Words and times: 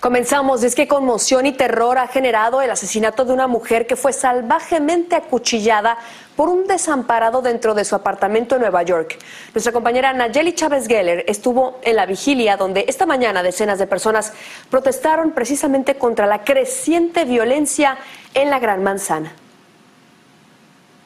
Comenzamos. 0.00 0.62
Es 0.62 0.74
que 0.74 0.88
conmoción 0.88 1.44
y 1.44 1.52
terror 1.52 1.98
ha 1.98 2.08
generado 2.08 2.62
el 2.62 2.70
asesinato 2.70 3.26
de 3.26 3.34
una 3.34 3.46
mujer 3.46 3.86
que 3.86 3.96
fue 3.96 4.14
salvajemente 4.14 5.14
acuchillada 5.14 5.98
por 6.36 6.48
un 6.48 6.66
desamparado 6.66 7.42
dentro 7.42 7.74
de 7.74 7.84
su 7.84 7.94
apartamento 7.94 8.54
en 8.54 8.62
Nueva 8.62 8.82
York. 8.82 9.18
Nuestra 9.52 9.74
compañera 9.74 10.14
Nayeli 10.14 10.54
Chávez 10.54 10.88
Geller 10.88 11.26
estuvo 11.28 11.78
en 11.82 11.96
la 11.96 12.06
vigilia 12.06 12.56
donde 12.56 12.86
esta 12.88 13.04
mañana 13.04 13.42
decenas 13.42 13.78
de 13.78 13.86
personas 13.86 14.32
protestaron 14.70 15.32
precisamente 15.32 15.96
contra 15.96 16.26
la 16.26 16.44
creciente 16.44 17.26
violencia 17.26 17.98
en 18.32 18.48
la 18.48 18.58
Gran 18.58 18.82
Manzana. 18.82 19.34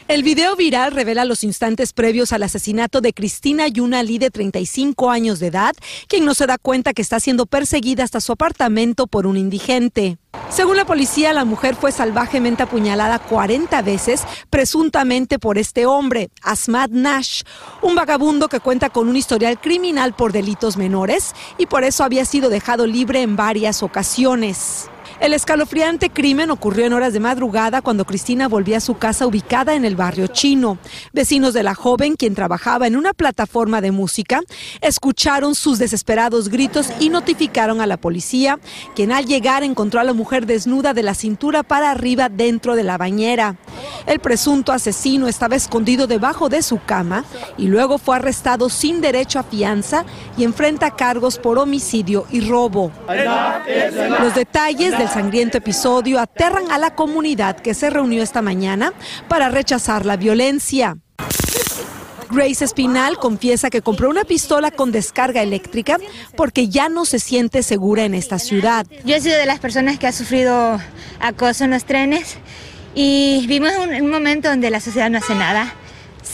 El 0.06 0.22
video 0.22 0.55
viral 0.55 0.92
revela 0.92 1.24
los 1.24 1.44
instantes 1.44 1.94
previos 1.94 2.34
al 2.34 2.42
asesinato 2.42 3.00
de 3.00 3.14
Cristina 3.14 3.69
Yuna 3.69 4.02
Lee 4.02 4.19
de 4.19 4.30
35 4.30 5.11
años 5.11 5.38
de 5.41 5.46
edad, 5.46 5.72
quien 6.08 6.27
no 6.27 6.34
se 6.34 6.46
da 6.46 6.58
cuenta 6.58 6.92
que 6.92 7.00
está 7.00 7.20
siendo 7.20 7.46
perseguida 7.46 8.05
hasta 8.05 8.20
su 8.20 8.33
apartamento 8.33 9.06
por 9.06 9.27
un 9.27 9.38
indigente. 9.38 10.19
Según 10.50 10.77
la 10.77 10.84
policía, 10.84 11.33
la 11.33 11.46
mujer 11.46 11.74
fue 11.74 11.91
salvajemente 11.91 12.64
apuñalada 12.64 13.19
40 13.19 13.80
veces, 13.80 14.24
presuntamente 14.50 15.38
por 15.38 15.56
este 15.56 15.86
hombre, 15.86 16.28
Asmad 16.42 16.91
Nash, 16.91 17.41
un 17.80 17.94
vagabundo 17.94 18.48
que 18.48 18.61
cuenta 18.61 18.91
con 18.91 19.08
un 19.08 19.16
historial 19.16 19.58
criminal 19.58 20.12
por 20.12 20.33
delitos 20.33 20.77
menores 20.77 21.33
y 21.56 21.64
por 21.64 21.83
eso 21.83 22.05
había 22.05 22.27
sido 22.27 22.50
dejado 22.50 22.86
libre 22.86 23.23
en 23.23 23.36
varias 23.36 23.83
ocasiones. 23.83 24.90
El 25.20 25.33
escalofriante 25.33 26.11
crimen 26.11 26.51
ocurrió 26.51 26.86
en 26.86 26.92
horas 26.92 27.13
de 27.13 27.20
madrugada 27.20 27.83
cuando 27.83 28.05
Cristina 28.05 28.48
volvía 28.48 28.79
a 28.79 28.80
su 28.80 28.98
casa 28.98 29.27
ubicada 29.27 29.75
en 29.75 29.85
el 29.85 29.97
barrio 29.97 30.27
chino. 30.27 30.79
Vecinos 31.13 31.55
de 31.55 31.63
la 31.63 31.75
joven, 31.75 32.17
quien 32.17 32.35
trabajaba 32.35 32.86
en 32.86 32.97
una 32.97 33.13
plataforma 33.13 33.80
de 33.80 33.92
música, 33.92 34.41
escucharon 34.80 35.55
sus 35.55 35.79
desesperados 35.79 36.48
gritos 36.48 36.89
y 36.98 37.11
notificaron 37.11 37.80
a 37.80 37.86
la 37.86 37.97
policía, 37.97 38.58
quien 38.97 39.13
al 39.13 39.27
llegar 39.27 39.63
encontró 39.63 40.01
a 40.01 40.05
la 40.05 40.13
mujer 40.13 40.47
desnuda 40.47 40.95
de 40.95 41.05
la 41.05 41.14
cintura 41.14 41.63
para 41.63 41.91
arriba 41.91 42.29
dentro 42.29 42.74
de 42.74 42.83
la 42.83 42.98
bañera. 42.98 43.57
El 44.07 44.19
presunto 44.19 44.73
asesino 44.73 45.29
estaba 45.29 45.57
escondido 45.57 46.07
debajo 46.07 46.48
de 46.48 46.63
su 46.63 46.80
cama 46.85 47.24
y 47.57 47.69
luego 47.69 47.98
fue 47.98 48.17
arrestado 48.17 48.69
sin 48.69 49.01
derecho 49.01 49.39
a 49.39 49.45
fianza 49.45 50.05
y 50.36 50.45
enfrenta 50.45 50.91
cargos 50.91 51.39
por 51.39 51.58
homicidio 51.58 52.27
y 52.30 52.41
robo. 52.41 52.91
Los 54.20 54.35
detalles 54.35 54.98
del 55.05 55.13
sangriento 55.13 55.59
episodio 55.59 56.19
aterran 56.19 56.70
a 56.70 56.79
la 56.79 56.95
comunidad 56.95 57.57
que 57.57 57.75
se 57.75 57.91
reunió 57.91 58.23
esta 58.23 58.41
mañana 58.41 58.95
para 59.29 59.51
rechazar 59.51 60.07
la 60.07 60.17
violencia. 60.17 60.97
Grace 62.31 62.65
Espinal 62.65 63.19
confiesa 63.19 63.69
que 63.69 63.83
compró 63.83 64.09
una 64.09 64.25
pistola 64.25 64.70
con 64.70 64.92
descarga 64.92 65.42
eléctrica 65.42 65.98
porque 66.39 66.69
ya 66.69 66.89
no 66.89 67.05
se 67.05 67.19
siente 67.19 67.63
segura 67.63 68.05
en 68.05 68.15
esta 68.15 68.39
ciudad. 68.39 68.87
Yo 69.05 69.15
he 69.15 69.20
sido 69.20 69.37
de 69.37 69.45
las 69.45 69.61
personas 69.61 69.98
que 69.98 70.07
ha 70.07 70.13
sufrido 70.13 70.81
acoso 71.21 71.65
en 71.65 71.73
los 71.73 71.85
trenes 71.85 72.39
y 72.95 73.45
vimos 73.47 73.73
un, 73.77 73.95
un 73.95 74.11
momento 74.11 74.48
donde 74.48 74.71
la 74.71 74.81
sociedad 74.81 75.11
no 75.11 75.19
hace 75.19 75.35
nada. 75.35 75.75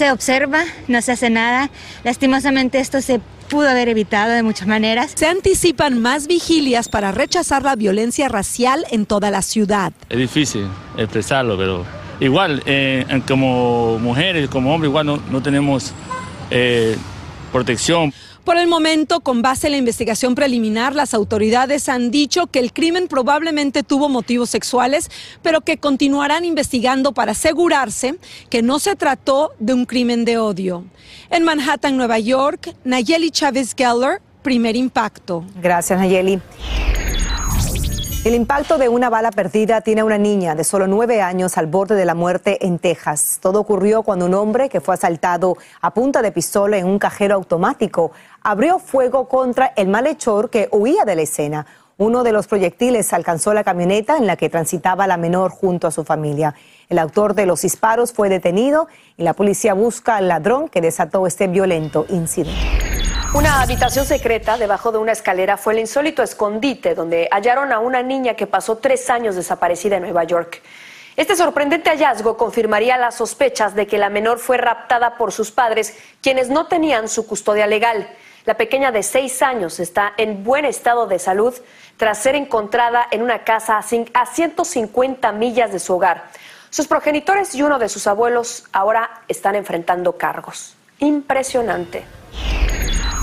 Se 0.01 0.11
observa, 0.11 0.65
no 0.89 1.03
se 1.03 1.13
hace 1.13 1.29
nada. 1.29 1.69
Lastimosamente 2.05 2.81
esto 2.81 3.03
se 3.03 3.21
pudo 3.51 3.69
haber 3.69 3.91
evitado 3.91 4.33
de 4.33 4.43
muchas 4.43 4.67
maneras. 4.67 5.13
Se 5.15 5.27
anticipan 5.27 6.01
más 6.01 6.27
vigilias 6.27 6.89
para 6.89 7.13
rechazar 7.13 7.65
la 7.65 7.77
violencia 7.77 8.31
racial 8.31 8.87
en 8.93 9.05
toda 9.05 9.31
la 9.31 9.43
ciudad. 9.43 9.93
Es 10.09 10.17
difícil 10.17 10.67
expresarlo, 10.97 11.59
pero 11.59 11.85
igual, 12.19 12.63
eh, 12.65 13.05
como 13.29 13.99
mujeres, 13.99 14.49
como 14.49 14.75
hombres, 14.75 14.89
igual 14.89 15.05
no, 15.05 15.19
no 15.31 15.43
tenemos 15.43 15.93
eh, 16.51 16.97
protección. 17.53 18.15
Por 18.45 18.57
el 18.57 18.69
momento, 18.69 19.21
con 19.21 19.43
base 19.43 19.67
en 19.67 19.73
la 19.73 19.77
investigación 19.77 20.35
preliminar, 20.35 20.95
las 20.95 21.13
autoridades 21.13 21.89
han 21.89 22.11
dicho 22.11 22.47
que 22.47 22.59
el 22.59 22.73
crimen 22.73 23.07
probablemente 23.07 23.83
tuvo 23.83 24.09
motivos 24.09 24.49
sexuales, 24.49 25.11
pero 25.43 25.61
que 25.61 25.77
continuarán 25.77 26.45
investigando 26.45 27.13
para 27.13 27.33
asegurarse 27.33 28.17
que 28.49 28.63
no 28.63 28.79
se 28.79 28.97
trató 28.97 29.53
de 29.59 29.75
un 29.75 29.85
crimen 29.85 30.25
de 30.25 30.39
odio. 30.39 30.85
En 31.29 31.45
Manhattan, 31.45 31.97
Nueva 31.97 32.19
York, 32.19 32.75
Nayeli 32.85 33.31
Chávez 33.31 33.75
Geller, 33.77 34.23
primer 34.43 34.75
impacto. 34.75 35.45
Gracias, 35.61 35.99
Nayeli. 35.99 36.41
El 38.23 38.35
impacto 38.35 38.77
de 38.77 38.91
una 38.91 39.09
bala 39.09 39.31
perdida 39.31 39.81
tiene 39.81 40.03
a 40.03 40.05
una 40.05 40.19
niña 40.19 40.55
de 40.55 40.63
solo 40.63 40.87
nueve 40.87 41.23
años 41.23 41.57
al 41.57 41.67
borde 41.67 41.95
de 41.95 42.05
la 42.05 42.15
muerte 42.15 42.67
en 42.67 42.79
Texas. 42.79 43.39
Todo 43.41 43.61
ocurrió 43.61 44.03
cuando 44.03 44.27
un 44.27 44.35
hombre 44.35 44.69
que 44.69 44.83
fue 44.83 44.93
asaltado 44.93 45.57
a 45.81 45.95
punta 45.95 46.21
de 46.21 46.31
pistola 46.31 46.77
en 46.77 46.87
un 46.87 46.99
cajero 46.99 47.37
automático 47.37 48.13
abrió 48.43 48.79
fuego 48.79 49.29
contra 49.29 49.73
el 49.77 49.89
malhechor 49.89 50.51
que 50.51 50.69
huía 50.73 51.05
de 51.05 51.17
la 51.17 51.23
escena. 51.23 51.67
Uno 51.99 52.23
de 52.23 52.33
los 52.33 52.47
proyectiles 52.47 53.13
alcanzó 53.13 53.53
la 53.53 53.65
camioneta 53.65 54.17
en 54.17 54.27
la 54.27 54.37
que 54.37 54.49
transitaba 54.49 55.07
la 55.07 55.19
menor 55.19 55.51
junto 55.51 55.87
a 55.87 55.91
su 55.91 56.05
familia. 56.05 56.55
El 56.89 56.99
autor 56.99 57.35
de 57.35 57.45
los 57.45 57.61
disparos 57.61 58.13
fue 58.13 58.31
detenido 58.31 58.89
y 59.19 59.23
la 59.23 59.35
policía 59.35 59.75
busca 59.75 60.17
al 60.17 60.29
ladrón 60.29 60.69
que 60.69 60.81
desató 60.81 61.27
este 61.27 61.47
violento 61.47 62.07
incidente. 62.09 62.59
Una 63.35 63.61
habitación 63.61 64.07
secreta 64.07 64.57
debajo 64.57 64.91
de 64.91 64.99
una 64.99 65.13
escalera 65.13 65.57
fue 65.57 65.75
el 65.75 65.81
insólito 65.81 66.23
escondite 66.23 66.95
donde 66.95 67.29
hallaron 67.31 67.71
a 67.71 67.79
una 67.79 68.03
niña 68.03 68.35
que 68.35 68.47
pasó 68.47 68.79
tres 68.79 69.09
años 69.11 69.37
desaparecida 69.37 69.97
en 69.97 70.03
Nueva 70.03 70.25
York. 70.25 70.63
Este 71.17 71.37
sorprendente 71.37 71.91
hallazgo 71.91 72.37
confirmaría 72.37 72.97
las 72.97 73.17
sospechas 73.17 73.75
de 73.75 73.87
que 73.87 73.99
la 73.99 74.09
menor 74.09 74.39
fue 74.39 74.57
raptada 74.57 75.19
por 75.19 75.33
sus 75.33 75.51
padres, 75.51 75.95
quienes 76.23 76.49
no 76.49 76.67
tenían 76.67 77.09
su 77.09 77.27
custodia 77.27 77.67
legal. 77.67 78.09
La 78.45 78.57
pequeña 78.57 78.91
de 78.93 79.03
seis 79.03 79.43
años 79.43 79.81
está 79.81 80.15
en 80.17 80.45
buen 80.45 80.65
estado 80.65 81.07
de 81.07 81.19
salud 81.19 81.55
tras 81.97 82.19
ser 82.19 82.35
encontrada 82.35 83.07
en 83.11 83.23
una 83.23 83.45
casa 83.45 83.79
a 83.79 84.27
150 84.27 85.33
millas 85.33 85.73
de 85.73 85.79
su 85.79 85.95
hogar. 85.95 86.31
Sus 86.71 86.87
progenitores 86.87 87.55
y 87.55 87.63
uno 87.63 87.79
de 87.79 87.89
sus 87.89 88.07
abuelos 88.07 88.65
ahora 88.73 89.23
están 89.29 89.57
enfrentando 89.57 90.17
cargos. 90.17 90.77
Impresionante. 91.01 92.05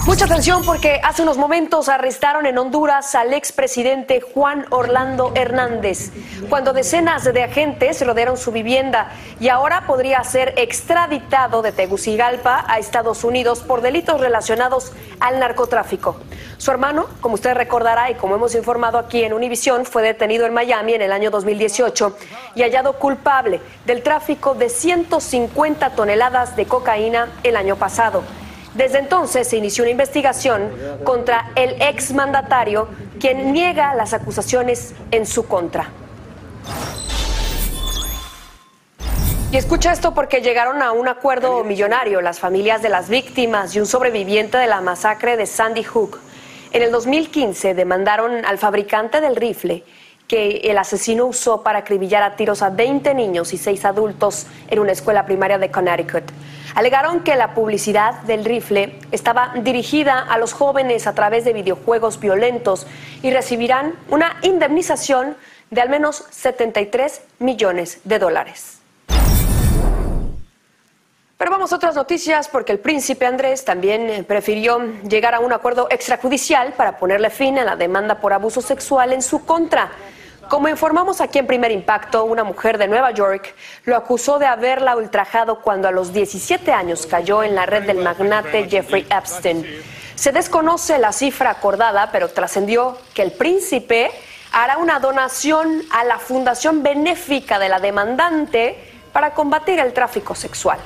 Mucha 0.08 0.24
atención 0.24 0.64
porque 0.64 1.02
hace 1.04 1.22
unos 1.22 1.38
momentos 1.38 1.90
arrestaron 1.90 2.46
en 2.46 2.58
Honduras 2.58 3.14
al 3.14 3.34
expresidente 3.34 4.22
Juan 4.22 4.66
Orlando 4.70 5.34
Hernández, 5.36 6.14
cuando 6.48 6.72
decenas 6.72 7.26
de 7.26 7.44
agentes 7.44 8.04
rodearon 8.08 8.38
su 8.38 8.54
vivienda 8.54 9.12
y 9.42 9.50
ahora 9.50 9.86
podría 9.86 10.24
ser 10.24 10.54
extraditado 10.56 11.62
de 11.62 11.74
Tegucigalpa 11.74 12.64
a 12.70 12.80
Estados 12.80 13.26
Unidos 13.26 13.60
por 13.60 13.82
delitos 13.82 14.22
relacionados 14.22 14.94
al 15.20 15.42
narcotráfico. 15.42 16.16
Su 16.58 16.72
hermano, 16.72 17.08
como 17.20 17.36
usted 17.36 17.54
recordará 17.54 18.10
y 18.10 18.16
como 18.16 18.36
hemos 18.36 18.56
informado 18.56 19.00
aquí 19.00 19.26
en 19.26 19.34
Univisión, 19.34 19.86
fue 19.86 20.04
detenido 20.04 20.46
en 20.46 20.54
Miami 20.54 20.94
en 20.94 21.02
el 21.02 21.12
año 21.12 21.32
2018 21.32 22.16
y 22.56 22.62
hallado 22.62 22.94
culpable 22.94 23.60
del 23.86 24.04
tráfico 24.04 24.56
de 24.56 24.70
150 24.70 25.90
toneladas 25.90 26.56
de 26.56 26.66
cocaína 26.66 27.28
el 27.44 27.58
año 27.58 27.76
pasado. 27.76 28.24
Desde 28.78 29.00
entonces 29.00 29.48
se 29.48 29.58
inició 29.58 29.84
una 29.84 29.92
investigación 29.92 30.72
contra 31.04 31.50
el 31.56 31.82
exmandatario, 31.82 32.88
quien 33.20 33.52
niega 33.52 33.96
las 33.96 34.14
acusaciones 34.14 34.94
en 35.10 35.26
su 35.26 35.48
contra. 35.48 35.90
Y 39.52 39.58
escucha 39.58 39.92
esto 39.92 40.14
porque 40.14 40.42
llegaron 40.42 40.84
a 40.84 40.92
un 40.92 41.08
acuerdo 41.08 41.64
millonario 41.64 42.22
las 42.22 42.40
familias 42.40 42.84
de 42.84 42.90
las 42.90 43.10
víctimas 43.10 43.76
y 43.76 43.80
un 43.80 43.88
sobreviviente 43.88 44.60
de 44.60 44.68
la 44.68 44.82
masacre 44.82 45.38
de 45.38 45.48
Sandy 45.48 45.84
Hook. 45.84 46.20
En 46.72 46.84
el 46.84 46.92
2015 46.92 47.74
demandaron 47.74 48.46
al 48.46 48.60
fabricante 48.60 49.22
del 49.22 49.38
rifle 49.38 49.84
que 50.28 50.58
el 50.66 50.78
asesino 50.78 51.26
usó 51.26 51.64
para 51.64 51.80
acribillar 51.80 52.22
a 52.22 52.36
tiros 52.36 52.62
a 52.62 52.70
20 52.70 53.14
niños 53.16 53.54
y 53.54 53.58
6 53.58 53.86
adultos 53.86 54.46
en 54.68 54.80
una 54.80 54.92
escuela 54.92 55.26
primaria 55.26 55.58
de 55.58 55.72
Connecticut. 55.72 56.26
Alegaron 56.78 57.22
que 57.22 57.36
la 57.36 57.56
publicidad 57.56 58.22
del 58.22 58.46
rifle 58.46 59.00
estaba 59.12 59.52
dirigida 59.56 60.20
a 60.20 60.38
los 60.38 60.54
jóvenes 60.54 61.08
a 61.08 61.16
través 61.16 61.44
de 61.44 61.52
videojuegos 61.52 62.20
violentos 62.20 62.86
y 63.24 63.32
recibirán 63.32 63.96
una 64.10 64.38
indemnización 64.44 65.36
de 65.72 65.82
al 65.82 65.90
menos 65.90 66.26
73 66.30 67.22
millones 67.40 68.00
de 68.04 68.20
dólares. 68.20 68.78
Pero 71.40 71.50
vamos 71.50 71.74
a 71.74 71.78
otras 71.78 71.96
noticias 71.96 72.48
porque 72.48 72.74
el 72.74 72.80
príncipe 72.80 73.26
Andrés 73.26 73.66
también 73.66 74.08
eh, 74.12 74.24
prefirió 74.24 74.80
llegar 75.10 75.34
a 75.34 75.40
un 75.40 75.54
acuerdo 75.54 75.88
extrajudicial 75.90 76.74
para 76.74 77.00
ponerle 77.00 77.32
fin 77.32 77.58
a 77.58 77.66
la 77.66 77.76
demanda 77.76 78.22
por 78.22 78.34
abuso 78.34 78.62
sexual 78.62 79.14
en 79.14 79.24
su 79.24 79.44
contra. 79.48 79.90
Como 80.50 80.70
informamos 80.70 81.20
aquí 81.20 81.40
en 81.40 81.48
Primer 81.48 81.72
Impacto, 81.72 82.24
una 82.24 82.46
mujer 82.46 82.78
de 82.78 82.88
Nueva 82.88 83.12
York 83.12 83.54
lo 83.84 83.98
acusó 83.98 84.40
de 84.40 84.46
haberla 84.46 84.96
ultrajado 84.96 85.60
cuando 85.60 85.90
a 85.90 85.92
los 85.92 86.14
17 86.14 86.72
años 86.72 87.06
cayó 87.06 87.44
en 87.44 87.54
la 87.54 87.66
red 87.66 87.84
del 87.84 87.98
magnate 87.98 88.70
Jeffrey 88.70 89.06
Epstein. 89.10 89.66
Se 90.16 90.32
desconoce 90.32 91.00
la 91.00 91.12
cifra 91.12 91.50
acordada, 91.50 92.12
pero 92.14 92.30
trascendió 92.30 92.98
que 93.14 93.24
el 93.24 93.34
príncipe 93.34 94.10
hará 94.54 94.78
una 94.78 95.00
donación 95.02 95.84
a 95.92 96.06
la 96.06 96.18
fundación 96.18 96.82
benéfica 96.82 97.60
de 97.60 97.68
la 97.68 97.82
demandante 97.82 98.78
para 99.12 99.34
combatir 99.34 99.80
el 99.80 99.92
tráfico 99.92 100.34
sexual. 100.34 100.80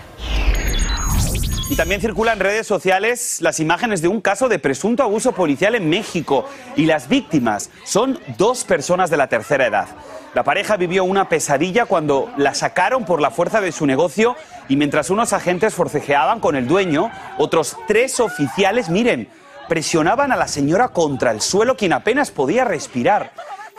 Y 1.71 1.77
también 1.77 2.01
circulan 2.01 2.33
en 2.33 2.41
redes 2.41 2.67
sociales 2.67 3.37
las 3.39 3.61
imágenes 3.61 4.01
de 4.01 4.09
un 4.09 4.19
caso 4.19 4.49
de 4.49 4.59
presunto 4.59 5.03
abuso 5.03 5.31
policial 5.31 5.73
en 5.73 5.89
México. 5.89 6.43
Y 6.75 6.85
las 6.85 7.07
víctimas 7.07 7.69
son 7.85 8.19
dos 8.37 8.65
personas 8.65 9.09
de 9.09 9.15
la 9.15 9.27
tercera 9.27 9.67
edad. 9.67 9.87
La 10.33 10.43
pareja 10.43 10.75
vivió 10.75 11.05
una 11.05 11.29
pesadilla 11.29 11.85
cuando 11.85 12.29
la 12.35 12.55
sacaron 12.55 13.05
por 13.05 13.21
la 13.21 13.31
fuerza 13.31 13.61
de 13.61 13.71
su 13.71 13.85
negocio 13.85 14.35
y 14.67 14.75
mientras 14.75 15.09
unos 15.09 15.31
agentes 15.31 15.73
forcejeaban 15.73 16.41
con 16.41 16.57
el 16.57 16.67
dueño, 16.67 17.09
otros 17.37 17.77
tres 17.87 18.19
oficiales, 18.19 18.89
miren, 18.89 19.29
presionaban 19.69 20.33
a 20.33 20.35
la 20.35 20.49
señora 20.49 20.89
contra 20.89 21.31
el 21.31 21.39
suelo 21.39 21.77
quien 21.77 21.93
apenas 21.93 22.31
podía 22.31 22.65
respirar. 22.65 23.31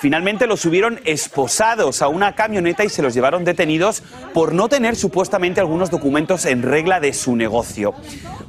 Finalmente 0.03 0.49
los 0.49 0.59
subieron 0.59 0.99
esposados 1.05 2.03
a 2.03 2.09
una 2.09 2.35
camioneta 2.35 2.85
y 2.85 2.89
se 2.89 3.03
los 3.03 3.15
llevaron 3.15 3.45
detenidos 3.45 4.03
por 4.35 4.53
no 4.53 4.69
tener 4.69 4.97
supuestamente 4.97 5.61
algunos 5.61 5.91
documentos 5.91 6.45
en 6.45 6.65
regla 6.65 6.99
de 6.99 7.13
su 7.13 7.37
negocio. 7.37 7.95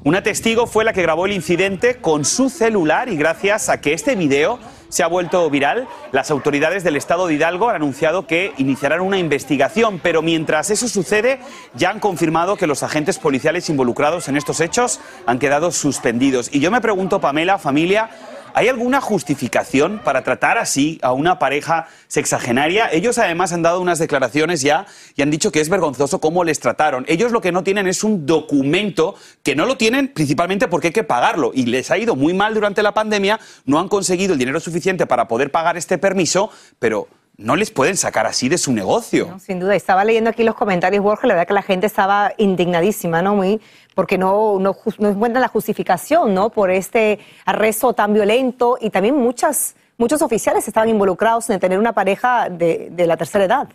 Una 0.04 0.24
testigo 0.24 0.66
fue 0.66 0.84
la 0.84 0.94
que 0.94 1.04
grabó 1.04 1.28
el 1.28 1.32
incidente 1.32 1.98
con 1.98 2.26
su 2.26 2.50
celular 2.50 3.08
y 3.08 3.18
gracias 3.18 3.70
a 3.70 3.82
que 3.82 3.94
este 3.94 4.16
video 4.16 4.58
se 4.90 5.04
ha 5.04 5.08
vuelto 5.08 5.48
viral, 5.52 5.88
las 6.12 6.32
autoridades 6.32 6.84
del 6.84 6.96
estado 6.96 7.28
de 7.28 7.36
Hidalgo 7.36 7.70
han 7.70 7.76
anunciado 7.76 8.26
que 8.26 8.54
iniciarán 8.58 9.02
una 9.02 9.20
investigación, 9.20 10.00
pero 10.02 10.24
mientras 10.24 10.72
eso 10.72 10.88
sucede 10.88 11.40
ya 11.76 11.92
han 11.92 12.00
confirmado 12.00 12.58
que 12.58 12.66
los 12.66 12.82
agentes 12.82 13.20
policiales 13.20 13.70
involucrados 13.70 14.28
en 14.28 14.38
estos 14.38 14.60
hechos 14.60 15.00
han 15.28 15.38
quedado 15.38 15.72
suspendidos. 15.72 16.50
Y 16.52 16.60
yo 16.60 16.72
me 16.72 16.82
pregunto, 16.82 17.22
Pamela, 17.22 17.60
familia, 17.60 18.10
¿Hay 18.56 18.68
alguna 18.68 19.02
justificación 19.02 20.00
para 20.04 20.24
tratar 20.24 20.60
así 20.60 21.00
a 21.02 21.12
una 21.12 21.40
pareja 21.40 21.88
sexagenaria? 22.08 22.88
Ellos 22.92 23.18
además 23.18 23.52
han 23.52 23.64
dado 23.64 23.82
unas 23.82 23.98
declaraciones 23.98 24.62
ya 24.62 24.86
y 25.16 25.24
han 25.24 25.32
dicho 25.32 25.52
que 25.52 25.60
es 25.60 25.70
vergonzoso 25.70 26.22
cómo 26.22 26.44
les 26.44 26.60
trataron. 26.60 27.04
Ellos 27.08 27.32
lo 27.32 27.42
que 27.42 27.52
no 27.52 27.64
tienen 27.64 27.88
es 27.88 28.04
un 28.04 28.28
documento 28.28 29.16
que 29.42 29.56
no 29.56 29.66
lo 29.66 29.76
tienen 29.76 30.08
principalmente 30.08 30.68
porque 30.68 30.88
hay 30.88 30.94
que 30.94 31.04
pagarlo 31.04 31.52
y 31.52 31.66
les 31.66 31.90
ha 31.90 31.98
ido 31.98 32.16
muy 32.16 32.36
mal 32.36 32.54
durante 32.54 32.84
la 32.84 32.94
pandemia, 32.94 33.40
no 33.66 33.80
han 33.80 33.88
conseguido 33.88 34.34
el 34.34 34.40
dinero 34.40 34.60
suficiente 34.60 35.08
para 35.08 35.28
poder 35.28 35.50
pagar 35.50 35.76
este 35.76 35.98
permiso, 35.98 36.52
pero 36.78 37.08
no 37.44 37.58
les 37.58 37.72
pueden 37.72 37.98
sacar 37.98 38.26
así 38.26 38.48
de 38.48 38.58
su 38.58 38.72
negocio. 38.72 39.38
sin 39.38 39.60
duda, 39.60 39.76
estaba 39.76 40.06
leyendo 40.06 40.30
aquí 40.30 40.44
los 40.44 40.56
comentarios, 40.56 41.04
Borja, 41.04 41.28
la 41.28 41.34
verdad 41.34 41.48
que 41.48 41.54
la 41.54 41.62
gente 41.62 41.86
estaba 41.86 42.32
indignadísima, 42.38 43.22
¿no? 43.22 43.36
Muy, 43.36 43.60
porque 43.94 44.18
no, 44.18 44.60
no, 44.60 44.78
no 44.98 45.10
encuentran 45.10 45.42
la 45.42 45.50
justificación, 45.50 46.34
¿no? 46.34 46.50
Por 46.50 46.72
este 46.72 47.20
arresto 47.46 47.92
tan 47.92 48.14
violento 48.14 48.78
y 48.80 48.90
también 48.90 49.18
muchas, 49.18 49.76
muchos 49.98 50.22
oficiales 50.22 50.66
estaban 50.70 50.88
involucrados 50.88 51.50
en 51.50 51.60
tener 51.60 51.80
una 51.80 51.92
pareja 51.92 52.48
de, 52.50 52.88
de 52.90 53.08
la 53.08 53.18
tercera 53.18 53.44
edad. 53.44 53.68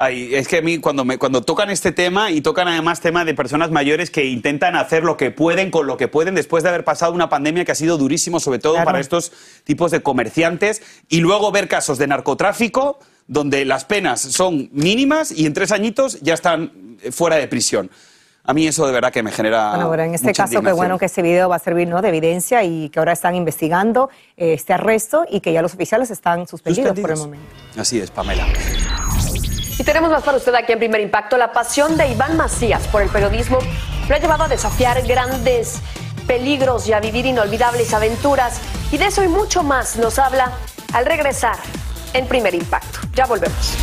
Ay, 0.00 0.32
es 0.32 0.46
que 0.46 0.58
a 0.58 0.62
mí 0.62 0.78
cuando, 0.78 1.04
me, 1.04 1.18
cuando 1.18 1.42
tocan 1.42 1.70
este 1.70 1.90
tema 1.90 2.30
y 2.30 2.40
tocan 2.40 2.68
además 2.68 3.00
tema 3.00 3.24
de 3.24 3.34
personas 3.34 3.72
mayores 3.72 4.10
que 4.10 4.26
intentan 4.26 4.76
hacer 4.76 5.02
lo 5.02 5.16
que 5.16 5.32
pueden 5.32 5.72
con 5.72 5.88
lo 5.88 5.96
que 5.96 6.06
pueden 6.06 6.36
después 6.36 6.62
de 6.62 6.68
haber 6.68 6.84
pasado 6.84 7.12
una 7.12 7.28
pandemia 7.28 7.64
que 7.64 7.72
ha 7.72 7.74
sido 7.74 7.98
durísimo, 7.98 8.38
sobre 8.38 8.60
todo 8.60 8.76
para 8.84 9.00
estos 9.00 9.32
tipos 9.64 9.90
de 9.90 10.00
comerciantes, 10.00 10.82
y 11.08 11.18
luego 11.18 11.50
ver 11.50 11.66
casos 11.66 11.98
de 11.98 12.06
narcotráfico 12.06 13.00
donde 13.26 13.64
las 13.64 13.84
penas 13.84 14.20
son 14.20 14.70
mínimas 14.72 15.32
y 15.32 15.46
en 15.46 15.52
tres 15.52 15.72
añitos 15.72 16.20
ya 16.20 16.34
están 16.34 16.96
fuera 17.10 17.34
de 17.34 17.48
prisión. 17.48 17.90
A 18.44 18.54
mí 18.54 18.66
eso 18.66 18.86
de 18.86 18.92
verdad 18.92 19.12
que 19.12 19.22
me 19.22 19.32
genera. 19.32 19.72
Bueno, 19.72 19.90
pero 19.90 20.04
en 20.04 20.14
este 20.14 20.32
caso, 20.32 20.62
qué 20.62 20.72
bueno 20.72 20.96
que 20.96 21.06
ese 21.06 21.22
video 21.22 21.48
va 21.48 21.56
a 21.56 21.58
servir 21.58 21.88
¿no? 21.88 22.00
de 22.00 22.08
evidencia 22.08 22.62
y 22.62 22.88
que 22.88 22.98
ahora 23.00 23.12
están 23.12 23.34
investigando 23.34 24.10
eh, 24.36 24.54
este 24.54 24.72
arresto 24.72 25.26
y 25.28 25.40
que 25.40 25.52
ya 25.52 25.60
los 25.60 25.74
oficiales 25.74 26.10
están 26.10 26.46
suspendidos, 26.46 26.98
por 26.98 27.10
el 27.10 27.18
momento. 27.18 27.46
Así 27.76 28.00
es, 28.00 28.10
Pamela. 28.10 28.46
Tenemos 29.88 30.10
más 30.10 30.22
para 30.22 30.36
usted 30.36 30.54
aquí 30.54 30.72
en 30.72 30.78
Primer 30.78 31.00
Impacto. 31.00 31.38
La 31.38 31.50
pasión 31.50 31.96
de 31.96 32.08
Iván 32.08 32.36
Macías 32.36 32.86
por 32.88 33.00
el 33.00 33.08
periodismo 33.08 33.58
lo 34.06 34.14
ha 34.14 34.18
llevado 34.18 34.44
a 34.44 34.48
desafiar 34.48 35.00
grandes 35.06 35.80
peligros 36.26 36.86
y 36.88 36.92
a 36.92 37.00
vivir 37.00 37.24
inolvidables 37.24 37.94
aventuras. 37.94 38.60
Y 38.92 38.98
de 38.98 39.06
eso 39.06 39.24
y 39.24 39.28
mucho 39.28 39.62
más 39.62 39.96
nos 39.96 40.18
habla 40.18 40.52
al 40.92 41.06
regresar 41.06 41.56
en 42.12 42.28
Primer 42.28 42.54
Impacto. 42.54 42.98
Ya 43.14 43.24
volvemos. 43.24 43.78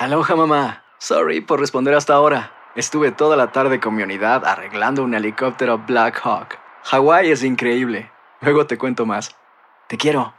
Aloha 0.00 0.36
mamá. 0.36 0.84
Sorry 0.98 1.40
por 1.40 1.60
responder 1.60 1.94
hasta 1.94 2.12
ahora. 2.12 2.52
Estuve 2.76 3.10
toda 3.10 3.38
la 3.38 3.52
tarde 3.52 3.80
con 3.80 3.96
mi 3.96 4.02
unidad 4.02 4.44
arreglando 4.44 5.02
un 5.02 5.14
helicóptero 5.14 5.78
Black 5.78 6.20
Hawk. 6.22 6.58
Hawái 6.82 7.30
es 7.30 7.42
increíble. 7.42 8.12
Luego 8.42 8.66
te 8.66 8.76
cuento 8.76 9.06
más. 9.06 9.34
Te 9.88 9.96
quiero. 9.96 10.38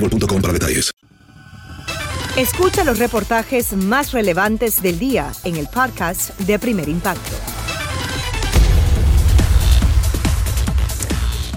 boostmobile.com 0.00 0.42
para 0.42 0.52
detalles. 0.52 0.92
Escucha 2.36 2.84
los 2.84 3.00
reportajes 3.00 3.72
más 3.72 4.12
relevantes 4.12 4.80
del 4.80 4.98
día 4.98 5.32
en 5.42 5.56
el 5.56 5.66
podcast 5.66 6.38
de 6.38 6.58
Primer 6.58 6.88
Impacto. 6.88 7.36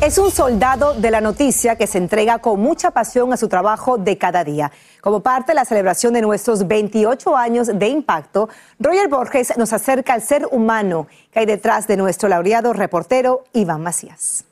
Es 0.02 0.18
un 0.18 0.32
soldado 0.32 0.96
de 0.96 1.12
la 1.12 1.22
noticia 1.22 1.76
que 1.76 1.86
se 1.86 2.00
entrega 2.00 2.40
con 2.40 2.60
mucha 2.60 2.90
pasión 2.90 3.32
a 3.32 3.38
su 3.38 3.48
trabajo 3.48 4.00
de 4.00 4.18
cada 4.18 4.44
día. 4.44 4.72
Como 5.02 5.20
parte 5.20 5.52
de 5.52 5.56
la 5.58 5.66
celebración 5.66 6.14
de 6.14 6.22
nuestros 6.22 6.68
28 6.68 7.38
años 7.38 7.68
de 7.72 7.88
impacto, 7.88 8.50
Roger 8.80 9.08
Borges 9.08 9.56
nos 9.58 9.74
acerca 9.74 10.16
al 10.16 10.24
ser 10.24 10.48
humano 10.50 11.06
que 11.32 11.42
hay 11.42 11.46
detrás 11.46 11.86
de 11.86 11.98
nuestro 11.98 12.28
laureado 12.28 12.74
reportero 12.74 13.44
Iván 13.54 13.84
Macías. 13.84 14.46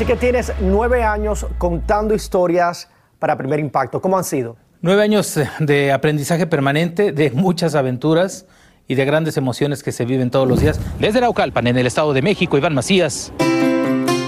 Así 0.00 0.06
que 0.06 0.16
tienes 0.16 0.50
nueve 0.62 1.02
años 1.02 1.46
contando 1.58 2.14
historias 2.14 2.88
para 3.18 3.36
Primer 3.36 3.60
Impacto. 3.60 4.00
¿Cómo 4.00 4.16
han 4.16 4.24
sido? 4.24 4.56
Nueve 4.80 5.02
años 5.02 5.38
de 5.58 5.92
aprendizaje 5.92 6.46
permanente, 6.46 7.12
de 7.12 7.30
muchas 7.32 7.74
aventuras 7.74 8.46
y 8.88 8.94
de 8.94 9.04
grandes 9.04 9.36
emociones 9.36 9.82
que 9.82 9.92
se 9.92 10.06
viven 10.06 10.30
todos 10.30 10.48
los 10.48 10.58
días. 10.60 10.80
Desde 10.98 11.20
Naucalpan, 11.20 11.66
en 11.66 11.76
el 11.76 11.86
Estado 11.86 12.14
de 12.14 12.22
México, 12.22 12.56
Iván 12.56 12.74
Macías. 12.74 13.30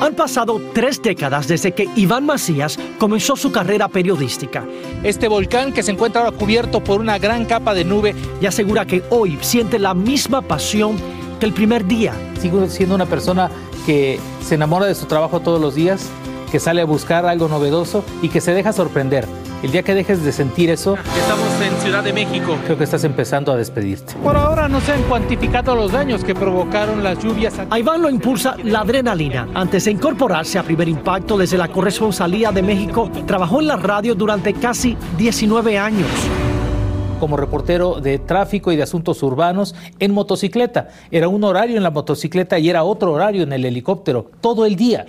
Han 0.02 0.12
pasado 0.14 0.60
tres 0.74 1.00
décadas 1.00 1.48
desde 1.48 1.72
que 1.72 1.88
Iván 1.96 2.26
Macías 2.26 2.78
comenzó 2.98 3.34
su 3.34 3.50
carrera 3.50 3.88
periodística. 3.88 4.66
Este 5.02 5.26
volcán 5.26 5.72
que 5.72 5.82
se 5.82 5.92
encuentra 5.92 6.20
ahora 6.20 6.36
cubierto 6.36 6.84
por 6.84 7.00
una 7.00 7.18
gran 7.18 7.46
capa 7.46 7.72
de 7.72 7.86
nube 7.86 8.14
y 8.42 8.44
asegura 8.44 8.84
que 8.84 9.02
hoy 9.08 9.38
siente 9.40 9.78
la 9.78 9.94
misma 9.94 10.42
pasión 10.42 10.98
que 11.40 11.46
el 11.46 11.54
primer 11.54 11.86
día. 11.86 12.12
Sigo 12.38 12.68
siendo 12.68 12.94
una 12.94 13.06
persona 13.06 13.50
que 13.86 14.18
se 14.42 14.54
enamora 14.54 14.86
de 14.86 14.94
su 14.94 15.06
trabajo 15.06 15.40
todos 15.40 15.60
los 15.60 15.74
días, 15.74 16.08
que 16.50 16.60
sale 16.60 16.82
a 16.82 16.84
buscar 16.84 17.26
algo 17.26 17.48
novedoso 17.48 18.04
y 18.20 18.28
que 18.28 18.40
se 18.40 18.52
deja 18.52 18.72
sorprender. 18.72 19.26
El 19.62 19.70
día 19.70 19.84
que 19.84 19.94
dejes 19.94 20.24
de 20.24 20.32
sentir 20.32 20.70
eso, 20.70 20.98
estamos 21.16 21.48
en 21.62 21.72
Ciudad 21.80 22.02
de 22.02 22.12
México. 22.12 22.58
Creo 22.64 22.76
que 22.76 22.82
estás 22.84 23.04
empezando 23.04 23.52
a 23.52 23.56
despedirte. 23.56 24.14
Por 24.14 24.36
ahora 24.36 24.68
no 24.68 24.80
se 24.80 24.92
han 24.92 25.02
cuantificado 25.04 25.76
los 25.76 25.92
daños 25.92 26.24
que 26.24 26.34
provocaron 26.34 27.02
las 27.04 27.22
lluvias. 27.22 27.54
A 27.70 27.78
Iván 27.78 28.02
lo 28.02 28.10
impulsa 28.10 28.56
la 28.64 28.80
adrenalina. 28.80 29.48
Antes 29.54 29.84
de 29.84 29.92
incorporarse 29.92 30.58
a 30.58 30.64
Primer 30.64 30.88
Impacto 30.88 31.38
desde 31.38 31.58
la 31.58 31.68
corresponsalía 31.68 32.50
de 32.50 32.62
México, 32.62 33.08
trabajó 33.24 33.60
en 33.60 33.68
la 33.68 33.76
radio 33.76 34.16
durante 34.16 34.52
casi 34.52 34.96
19 35.16 35.78
años 35.78 36.08
como 37.22 37.36
reportero 37.36 38.00
de 38.00 38.18
tráfico 38.18 38.72
y 38.72 38.76
de 38.76 38.82
asuntos 38.82 39.22
urbanos 39.22 39.76
en 40.00 40.12
motocicleta. 40.12 40.88
Era 41.08 41.28
un 41.28 41.44
horario 41.44 41.76
en 41.76 41.84
la 41.84 41.92
motocicleta 41.92 42.58
y 42.58 42.68
era 42.68 42.82
otro 42.82 43.12
horario 43.12 43.44
en 43.44 43.52
el 43.52 43.64
helicóptero, 43.64 44.28
todo 44.40 44.66
el 44.66 44.74
día. 44.74 45.06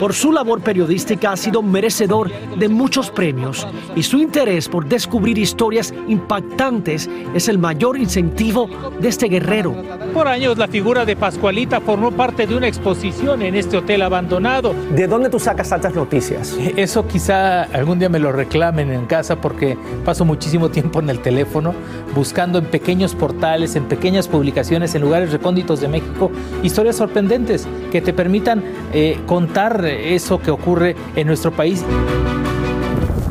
Por 0.00 0.14
su 0.14 0.32
labor 0.32 0.62
periodística 0.62 1.30
ha 1.30 1.36
sido 1.36 1.62
merecedor 1.62 2.28
de 2.58 2.68
muchos 2.68 3.08
premios 3.12 3.68
y 3.94 4.02
su 4.02 4.18
interés 4.18 4.68
por 4.68 4.88
descubrir 4.88 5.38
historias 5.38 5.94
impactantes 6.08 7.08
es 7.36 7.46
el 7.46 7.56
mayor 7.56 7.96
incentivo 7.96 8.68
de 9.00 9.06
este 9.06 9.28
guerrero. 9.28 9.76
Por 10.12 10.26
años 10.26 10.58
la 10.58 10.66
figura 10.66 11.04
de 11.04 11.14
Pascualita 11.14 11.80
formó 11.80 12.10
parte 12.10 12.48
de 12.48 12.56
una 12.56 12.66
exposición 12.66 13.42
en 13.42 13.54
este 13.54 13.76
hotel 13.76 14.02
abandonado. 14.02 14.74
¿De 14.92 15.06
dónde 15.06 15.30
tú 15.30 15.38
sacas 15.38 15.68
tantas 15.68 15.94
noticias? 15.94 16.58
Eso 16.76 17.06
quizá 17.06 17.62
algún 17.62 18.00
día 18.00 18.08
me 18.08 18.18
lo 18.18 18.32
reclamen 18.32 18.90
en 18.90 19.06
casa 19.06 19.40
porque 19.40 19.78
paso 20.04 20.24
muchísimo 20.24 20.68
tiempo 20.68 20.98
en 20.98 21.11
el 21.11 21.11
teléfono, 21.20 21.74
buscando 22.14 22.58
en 22.58 22.66
pequeños 22.66 23.14
portales, 23.14 23.76
en 23.76 23.84
pequeñas 23.84 24.28
publicaciones, 24.28 24.94
en 24.94 25.02
lugares 25.02 25.32
recónditos 25.32 25.80
de 25.80 25.88
México, 25.88 26.30
historias 26.62 26.96
sorprendentes 26.96 27.66
que 27.90 28.00
te 28.00 28.12
permitan 28.12 28.62
eh, 28.92 29.18
contar 29.26 29.84
eso 29.84 30.40
que 30.40 30.50
ocurre 30.50 30.96
en 31.16 31.26
nuestro 31.26 31.52
país. 31.52 31.84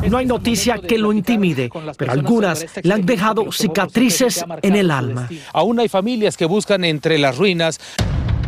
No 0.08 0.18
hay 0.18 0.26
noticia 0.26 0.78
que 0.78 0.98
lo 0.98 1.12
intimide, 1.12 1.70
pero 1.96 2.12
algunas 2.12 2.66
le 2.82 2.92
han 2.92 3.06
dejado 3.06 3.50
cicatrices 3.52 4.44
en 4.60 4.76
el 4.76 4.90
alma. 4.90 5.28
Aún 5.52 5.80
hay 5.80 5.88
familias 5.88 6.36
que 6.36 6.44
buscan 6.44 6.84
entre 6.84 7.18
las 7.18 7.38
ruinas. 7.38 7.80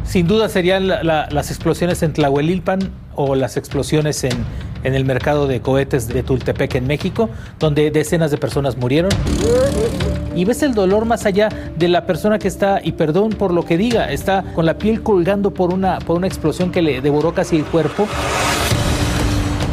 Sin 0.05 0.26
duda 0.26 0.49
serían 0.49 0.88
las 0.88 1.50
explosiones 1.50 2.03
en 2.03 2.12
Tlahuelilpan 2.12 2.91
o 3.14 3.35
las 3.35 3.57
explosiones 3.57 4.25
en, 4.25 4.33
en 4.85 4.95
el 4.95 5.05
mercado 5.05 5.47
de 5.47 5.61
cohetes 5.61 6.07
de 6.09 6.23
Tultepec 6.23 6.76
en 6.76 6.87
México, 6.87 7.29
donde 7.59 7.91
decenas 7.91 8.31
de 8.31 8.38
personas 8.38 8.76
murieron. 8.76 9.11
Y 10.37 10.45
ves 10.45 10.62
el 10.62 10.75
dolor 10.75 11.05
más 11.05 11.26
allá 11.26 11.49
de 11.76 11.88
la 11.88 12.07
persona 12.07 12.38
que 12.38 12.49
está, 12.49 12.81
y 12.83 12.93
perdón 12.93 13.31
por 13.31 13.53
lo 13.53 13.64
que 13.64 13.76
diga, 13.76 14.12
está 14.12 14.45
con 14.55 14.67
la 14.67 14.79
piel 14.79 15.03
colgando 15.03 15.53
por 15.53 15.73
una, 15.73 15.99
por 15.99 16.17
una 16.17 16.26
explosión 16.26 16.71
que 16.71 16.83
le 16.83 17.00
devoró 17.00 17.35
casi 17.35 17.57
el 17.57 17.64
cuerpo 17.64 18.07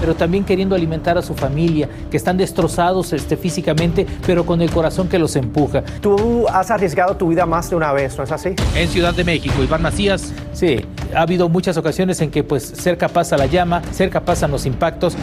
pero 0.01 0.15
también 0.15 0.43
queriendo 0.43 0.75
alimentar 0.75 1.17
a 1.17 1.21
su 1.21 1.35
familia, 1.35 1.87
que 2.09 2.17
están 2.17 2.35
destrozados 2.35 3.13
este, 3.13 3.37
físicamente, 3.37 4.05
pero 4.25 4.45
con 4.45 4.61
el 4.61 4.71
corazón 4.71 5.07
que 5.07 5.19
los 5.19 5.35
empuja. 5.35 5.83
Tú 6.01 6.47
has 6.49 6.71
arriesgado 6.71 7.15
tu 7.15 7.27
vida 7.27 7.45
más 7.45 7.69
de 7.69 7.75
una 7.75 7.93
vez, 7.93 8.17
¿no 8.17 8.23
es 8.23 8.31
así? 8.31 8.55
En 8.75 8.87
Ciudad 8.89 9.13
de 9.13 9.23
México, 9.23 9.63
Iván 9.63 9.83
Macías. 9.83 10.33
Sí, 10.53 10.83
ha 11.15 11.21
habido 11.21 11.47
muchas 11.47 11.77
ocasiones 11.77 12.19
en 12.21 12.31
que 12.31 12.43
pues 12.43 12.63
ser 12.63 12.97
capaz 12.97 13.31
a 13.31 13.37
la 13.37 13.45
llama, 13.45 13.81
ser 13.91 14.09
capaz 14.09 14.41
a 14.43 14.47
los 14.47 14.65
impactos, 14.65 15.15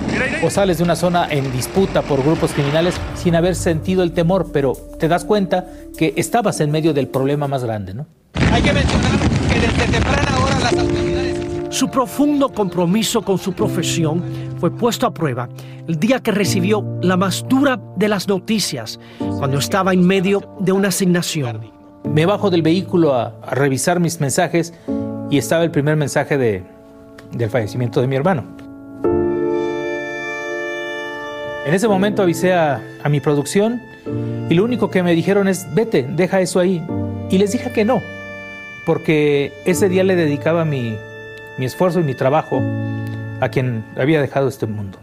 o 0.42 0.50
sales 0.50 0.78
de 0.78 0.85
una 0.85 0.94
zona 0.97 1.26
en 1.28 1.50
disputa 1.52 2.02
por 2.02 2.23
grupos 2.23 2.52
criminales 2.52 2.94
sin 3.16 3.35
haber 3.35 3.56
sentido 3.56 4.04
el 4.04 4.12
temor, 4.12 4.50
pero 4.52 4.75
te 4.99 5.08
das 5.08 5.25
cuenta 5.25 5.66
que 5.97 6.14
estabas 6.16 6.61
en 6.61 6.70
medio 6.70 6.94
del 6.94 7.08
problema 7.08 7.49
más 7.49 7.64
grande, 7.64 7.94
¿no? 7.94 8.06
Hay 8.52 8.62
que 8.62 8.73
mencionar 8.73 9.11
que 9.52 9.61
desde 9.61 9.92
temprana 9.92 10.38
hora 10.38 10.58
las 10.61 10.73
autoridades 10.73 11.47
su 11.70 11.88
profundo 11.88 12.48
compromiso 12.48 13.22
con 13.22 13.38
su 13.38 13.52
profesión 13.52 14.22
fue 14.58 14.70
puesto 14.70 15.06
a 15.06 15.12
prueba 15.12 15.48
el 15.87 15.98
día 15.98 16.20
que 16.20 16.30
recibió 16.30 16.84
la 17.02 17.16
más 17.16 17.44
dura 17.48 17.80
de 17.96 18.08
las 18.08 18.28
noticias, 18.28 19.00
cuando 19.38 19.58
estaba 19.58 19.92
en 19.92 20.06
medio 20.06 20.42
de 20.60 20.72
una 20.72 20.88
asignación. 20.88 21.70
Me 22.04 22.26
bajo 22.26 22.50
del 22.50 22.62
vehículo 22.62 23.14
a, 23.14 23.34
revisar 23.52 24.00
mis 24.00 24.20
mensajes 24.20 24.75
y 25.30 25.38
estaba 25.38 25.64
el 25.64 25.70
primer 25.70 25.96
mensaje 25.96 26.37
de, 26.37 26.62
del 27.32 27.50
fallecimiento 27.50 28.00
de 28.00 28.06
mi 28.06 28.16
hermano. 28.16 28.44
En 31.66 31.75
ese 31.75 31.88
momento 31.88 32.22
avisé 32.22 32.54
a, 32.54 32.82
a 33.02 33.08
mi 33.08 33.20
producción 33.20 33.80
y 34.48 34.54
lo 34.54 34.64
único 34.64 34.90
que 34.90 35.02
me 35.02 35.14
dijeron 35.14 35.48
es, 35.48 35.66
vete, 35.75 36.02
deja 36.02 36.40
eso 36.40 36.60
ahí. 36.60 36.82
Y 37.30 37.38
les 37.38 37.52
dije 37.52 37.72
que 37.72 37.84
no, 37.84 38.02
porque 38.87 39.52
ese 39.66 39.88
día 39.90 40.04
le 40.04 40.16
dedicaba 40.16 40.64
mi, 40.64 40.96
mi 41.58 41.66
esfuerzo 41.66 42.00
y 42.00 42.04
mi 42.04 42.14
trabajo 42.14 42.60
a 43.40 43.48
quien 43.48 43.84
había 43.96 44.20
dejado 44.20 44.48
este 44.48 44.66
mundo. 44.66 44.98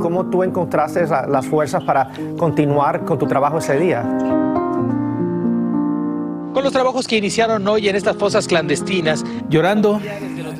¿Cómo 0.00 0.26
tú 0.26 0.42
encontraste 0.42 1.06
las 1.06 1.46
fuerzas 1.46 1.84
para 1.84 2.10
continuar 2.38 3.04
con 3.04 3.18
tu 3.18 3.26
trabajo 3.26 3.58
ese 3.58 3.78
día? 3.78 4.02
Con 6.52 6.64
los 6.64 6.72
trabajos 6.72 7.06
que 7.06 7.16
iniciaron 7.16 7.66
hoy 7.68 7.88
en 7.88 7.96
estas 7.96 8.16
fosas 8.16 8.48
clandestinas, 8.48 9.24
llorando, 9.48 10.00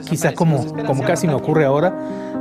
quizá 0.09 0.33
como, 0.33 0.65
como 0.85 1.03
casi 1.03 1.27
me 1.27 1.35
ocurre 1.35 1.65
ahora, 1.65 1.95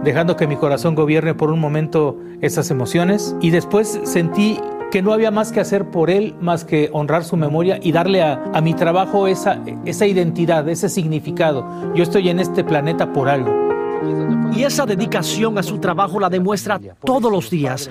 dejando 0.03 0.35
que 0.35 0.45
mi 0.45 0.55
corazón 0.55 0.93
gobierne 0.93 1.33
por 1.33 1.51
un 1.51 1.59
momento 1.59 2.17
esas 2.41 2.69
emociones, 2.69 3.35
y 3.41 3.49
después 3.49 3.99
sentí 4.03 4.59
que 4.91 5.01
no 5.01 5.13
había 5.13 5.31
más 5.31 5.51
que 5.51 5.60
hacer 5.60 5.86
por 5.86 6.10
él 6.10 6.36
más 6.41 6.65
que 6.65 6.89
honrar 6.93 7.24
su 7.24 7.38
memoria 7.38 7.79
y 7.81 7.91
darle 7.91 8.22
a, 8.22 8.38
mi 8.62 8.74
trabajo 8.74 9.27
esa, 9.27 9.60
esa 9.86 10.05
identidad, 10.05 10.67
ese 10.67 10.89
significado. 10.89 11.65
Yo 11.93 12.03
estoy 12.03 12.29
en 12.29 12.39
este 12.39 12.63
planeta 12.63 13.13
por 13.13 13.29
algo. 13.29 13.69
Y 14.55 14.63
esa 14.63 14.86
dedicación 14.86 15.58
a 15.58 15.63
su 15.63 15.77
trabajo 15.77 16.19
la 16.19 16.29
demuestra 16.29 16.79
todos 17.03 17.31
los 17.31 17.50
días, 17.50 17.89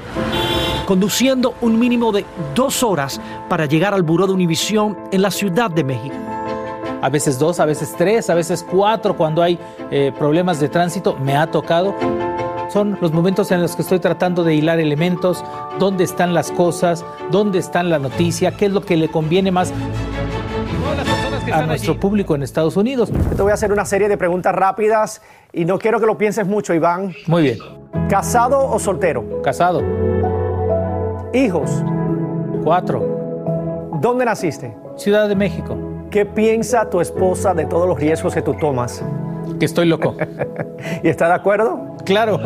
conduciendo 0.87 1.55
un 1.61 1.79
mínimo 1.79 2.13
de 2.13 2.25
dos 2.55 2.83
horas 2.83 3.21
para 3.49 3.67
llegar 3.67 3.95
al 3.95 4.03
Buró 4.03 4.27
de 4.27 4.33
Univisión 4.33 4.97
en 5.13 5.23
la 5.23 5.31
Ciudad 5.31 5.71
de 5.71 5.85
México. 5.85 6.17
A 7.01 7.09
veces 7.11 7.39
dos, 7.39 7.61
a 7.61 7.65
veces 7.65 7.95
tres, 7.97 8.29
a 8.29 8.35
veces 8.35 8.67
cuatro 8.69 9.17
cuando 9.17 9.43
hay 9.43 9.59
eh, 9.91 10.13
problemas 10.19 10.59
de 10.59 10.69
tránsito, 10.69 11.17
me 11.17 11.37
ha 11.37 11.49
tocado. 11.49 11.95
Son 12.69 12.99
los 13.01 13.13
momentos 13.13 13.51
en 13.51 13.63
los 13.63 13.75
que 13.75 13.83
estoy 13.83 13.99
tratando 13.99 14.45
de 14.45 14.55
hilar 14.55 14.79
elementos, 14.79 15.43
dónde 15.79 16.05
están 16.05 16.35
las 16.35 16.53
cosas, 16.53 17.05
dónde 17.31 17.59
está 17.59 17.83
la 17.83 17.99
noticia, 17.99 18.57
qué 18.57 18.67
es 18.67 18.73
lo 18.73 18.83
que 18.83 18.97
le 18.97 19.09
conviene 19.09 19.51
más 19.51 19.73
a 21.51 21.63
nuestro 21.63 21.99
público 21.99 22.35
en 22.35 22.43
Estados 22.43 22.77
Unidos. 22.77 23.11
Te 23.11 23.43
voy 23.43 23.53
a 23.53 23.55
hacer 23.55 23.73
una 23.73 23.87
serie 23.87 24.09
de 24.09 24.19
preguntas 24.19 24.55
rápidas 24.55 25.23
y 25.53 25.65
no 25.65 25.79
quiero 25.79 25.99
que 25.99 26.07
lo 26.07 26.19
pienses 26.19 26.47
mucho, 26.47 26.75
Iván. 26.75 27.15
Muy 27.27 27.43
bien. 27.43 27.59
¿Casado 28.09 28.71
o 28.71 28.79
soltero? 28.79 29.41
Casado. 29.43 29.83
¿Hijos? 31.33 31.83
Cuatro. 32.65 33.91
¿Dónde 34.01 34.27
naciste? 34.27 34.77
Ciudad 34.97 35.27
de 35.29 35.35
México. 35.35 35.77
¿Qué 36.11 36.27
piensa 36.27 36.89
tu 36.91 37.01
esposa 37.01 37.55
de 37.55 37.65
todos 37.65 37.89
los 37.89 37.99
riesgos 37.99 38.35
que 38.35 38.43
tú 38.43 38.55
tomas? 38.55 39.03
Que 39.59 39.65
estoy 39.65 39.87
loco. 39.87 40.17
¿Y 41.03 41.09
está 41.09 41.29
de 41.29 41.35
acuerdo? 41.35 41.88
Claro. 42.09 42.41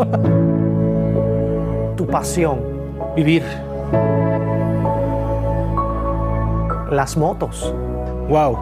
Tu 1.96 2.04
pasión. 2.04 2.58
Vivir. 3.14 3.44
Las 6.90 7.16
motos. 7.16 7.72
Wow. 8.28 8.58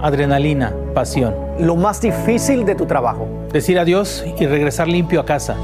Adrenalina, 0.00 0.72
pasión. 0.94 1.34
Lo 1.58 1.74
más 1.74 2.00
difícil 2.00 2.64
de 2.64 2.76
tu 2.76 2.86
trabajo. 2.86 3.26
Decir 3.52 3.80
adiós 3.80 4.24
y 4.38 4.46
regresar 4.46 4.86
limpio 4.86 5.18
a 5.18 5.24
casa. 5.24 5.56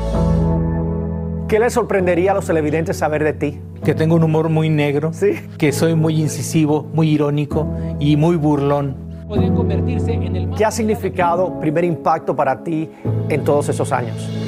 ¿Qué 1.46 1.60
le 1.60 1.70
sorprendería 1.70 2.32
a 2.32 2.34
los 2.34 2.46
televidentes 2.46 2.96
saber 2.96 3.22
de 3.22 3.32
ti? 3.32 3.60
Que 3.84 3.94
tengo 3.94 4.16
un 4.16 4.24
humor 4.24 4.48
muy 4.48 4.70
negro, 4.70 5.12
¿Sí? 5.12 5.34
que 5.56 5.70
soy 5.70 5.94
muy 5.94 6.20
incisivo, 6.20 6.84
muy 6.92 7.10
irónico 7.10 7.68
y 8.00 8.16
muy 8.16 8.34
burlón. 8.34 8.96
Convertirse 9.28 10.14
en 10.14 10.34
el 10.34 10.50
¿Qué 10.50 10.64
ha 10.64 10.72
significado 10.72 11.60
primer 11.60 11.84
impacto 11.84 12.34
para 12.34 12.64
ti 12.64 12.90
en 13.28 13.44
todos 13.44 13.68
esos 13.68 13.92
años? 13.92 14.43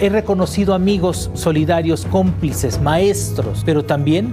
He 0.00 0.08
reconocido 0.08 0.74
amigos 0.74 1.30
solidarios, 1.34 2.06
cómplices, 2.06 2.80
maestros, 2.80 3.62
pero 3.64 3.84
también 3.84 4.32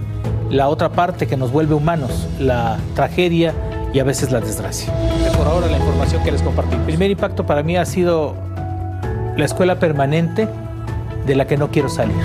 la 0.50 0.70
otra 0.70 0.90
parte 0.90 1.28
que 1.28 1.38
nos 1.38 1.52
vuelve 1.52 1.74
humanos, 1.74 2.28
la 2.40 2.78
tragedia 2.94 3.54
y 3.94 4.00
a 4.00 4.04
veces 4.04 4.32
la 4.32 4.42
desgracia. 4.42 4.94
Por 5.38 5.48
ahora 5.48 5.68
la 5.68 5.78
información 5.78 6.24
que 6.24 6.32
les 6.32 6.42
compartí. 6.42 6.76
El 6.76 6.82
primer 6.82 7.12
impacto 7.12 7.46
para 7.46 7.64
mí 7.64 7.78
ha 7.78 7.86
sido 7.86 8.36
la 9.38 9.46
escuela 9.46 9.80
permanente 9.80 10.48
de 11.26 11.36
la 11.36 11.48
que 11.48 11.58
no 11.58 11.72
quiero 11.72 11.90
salir. 11.90 12.16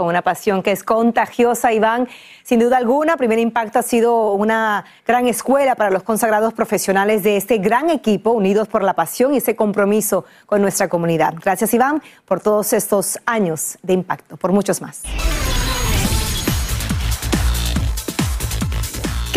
Con 0.00 0.08
una 0.08 0.22
pasión 0.22 0.62
que 0.62 0.72
es 0.72 0.82
contagiosa, 0.82 1.74
Iván. 1.74 2.08
Sin 2.42 2.58
duda 2.58 2.78
alguna, 2.78 3.18
Primer 3.18 3.38
Impacto 3.38 3.80
ha 3.80 3.82
sido 3.82 4.32
una 4.32 4.86
gran 5.06 5.26
escuela 5.26 5.74
para 5.74 5.90
los 5.90 6.04
consagrados 6.04 6.54
profesionales 6.54 7.22
de 7.22 7.36
este 7.36 7.58
gran 7.58 7.90
equipo, 7.90 8.30
unidos 8.30 8.66
por 8.66 8.82
la 8.82 8.94
pasión 8.94 9.34
y 9.34 9.36
ese 9.36 9.56
compromiso 9.56 10.24
con 10.46 10.62
nuestra 10.62 10.88
comunidad. 10.88 11.34
Gracias, 11.38 11.74
Iván, 11.74 12.02
por 12.24 12.40
todos 12.40 12.72
estos 12.72 13.18
años 13.26 13.76
de 13.82 13.92
impacto, 13.92 14.38
por 14.38 14.52
muchos 14.52 14.80
más. 14.80 15.02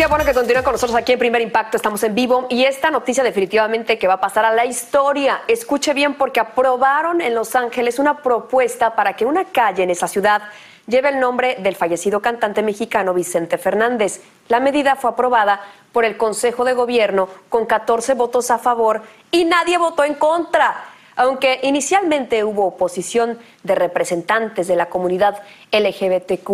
Qué 0.04 0.08
bueno 0.08 0.26
que 0.26 0.34
continúen 0.34 0.62
con 0.62 0.74
nosotros 0.74 0.98
aquí 0.98 1.12
en 1.12 1.18
Primer 1.18 1.40
Impacto. 1.40 1.78
Estamos 1.78 2.02
en 2.02 2.14
vivo 2.14 2.46
y 2.50 2.64
esta 2.64 2.90
noticia 2.90 3.24
definitivamente 3.24 3.98
que 3.98 4.06
va 4.06 4.14
a 4.14 4.20
pasar 4.20 4.44
a 4.44 4.52
la 4.52 4.66
historia. 4.66 5.40
Escuche 5.48 5.94
bien 5.94 6.16
porque 6.16 6.40
aprobaron 6.40 7.22
en 7.22 7.34
Los 7.34 7.56
Ángeles 7.56 7.98
una 7.98 8.18
propuesta 8.22 8.96
para 8.96 9.16
que 9.16 9.24
una 9.24 9.46
calle 9.46 9.82
en 9.82 9.88
esa 9.88 10.06
ciudad 10.06 10.42
lleve 10.86 11.08
el 11.08 11.20
nombre 11.20 11.56
del 11.60 11.74
fallecido 11.74 12.20
cantante 12.20 12.62
mexicano 12.62 13.14
Vicente 13.14 13.56
Fernández. 13.56 14.20
La 14.48 14.60
medida 14.60 14.94
fue 14.96 15.08
aprobada 15.08 15.62
por 15.90 16.04
el 16.04 16.18
Consejo 16.18 16.66
de 16.66 16.74
Gobierno 16.74 17.30
con 17.48 17.64
14 17.64 18.12
votos 18.12 18.50
a 18.50 18.58
favor 18.58 19.00
y 19.30 19.46
nadie 19.46 19.78
votó 19.78 20.04
en 20.04 20.16
contra. 20.16 20.84
Aunque 21.16 21.60
inicialmente 21.62 22.44
hubo 22.44 22.66
oposición 22.66 23.38
de 23.62 23.74
representantes 23.74 24.66
de 24.66 24.76
la 24.76 24.90
comunidad 24.90 25.42
LGBTQ, 25.72 26.50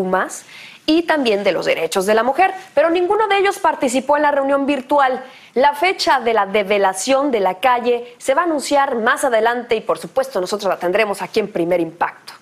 y 0.87 1.03
también 1.03 1.45
de 1.45 1.53
los 1.53 1.67
derechos 1.67 2.07
de 2.07 2.15
la 2.15 2.23
mujer, 2.23 2.53
pero 2.75 2.91
ninguno 2.91 3.29
de 3.29 3.39
ellos 3.39 3.59
participó 3.59 4.17
en 4.17 4.23
la 4.23 4.31
reunión 4.31 4.67
virtual. 4.67 5.23
La 5.55 5.75
fecha 5.75 6.21
de 6.21 6.35
la 6.35 6.47
develación 6.47 7.31
de 7.31 7.41
la 7.41 7.55
calle 7.55 8.15
se 8.19 8.35
va 8.35 8.43
a 8.43 8.45
anunciar 8.45 8.97
más 8.97 9.25
adelante 9.25 9.77
y 9.77 9.81
por 9.81 9.99
supuesto 9.99 10.41
nosotros 10.41 10.69
la 10.69 10.79
tendremos 10.79 11.23
aquí 11.23 11.41
en 11.41 11.53
Primer 11.53 11.81
Impacto. 11.81 12.35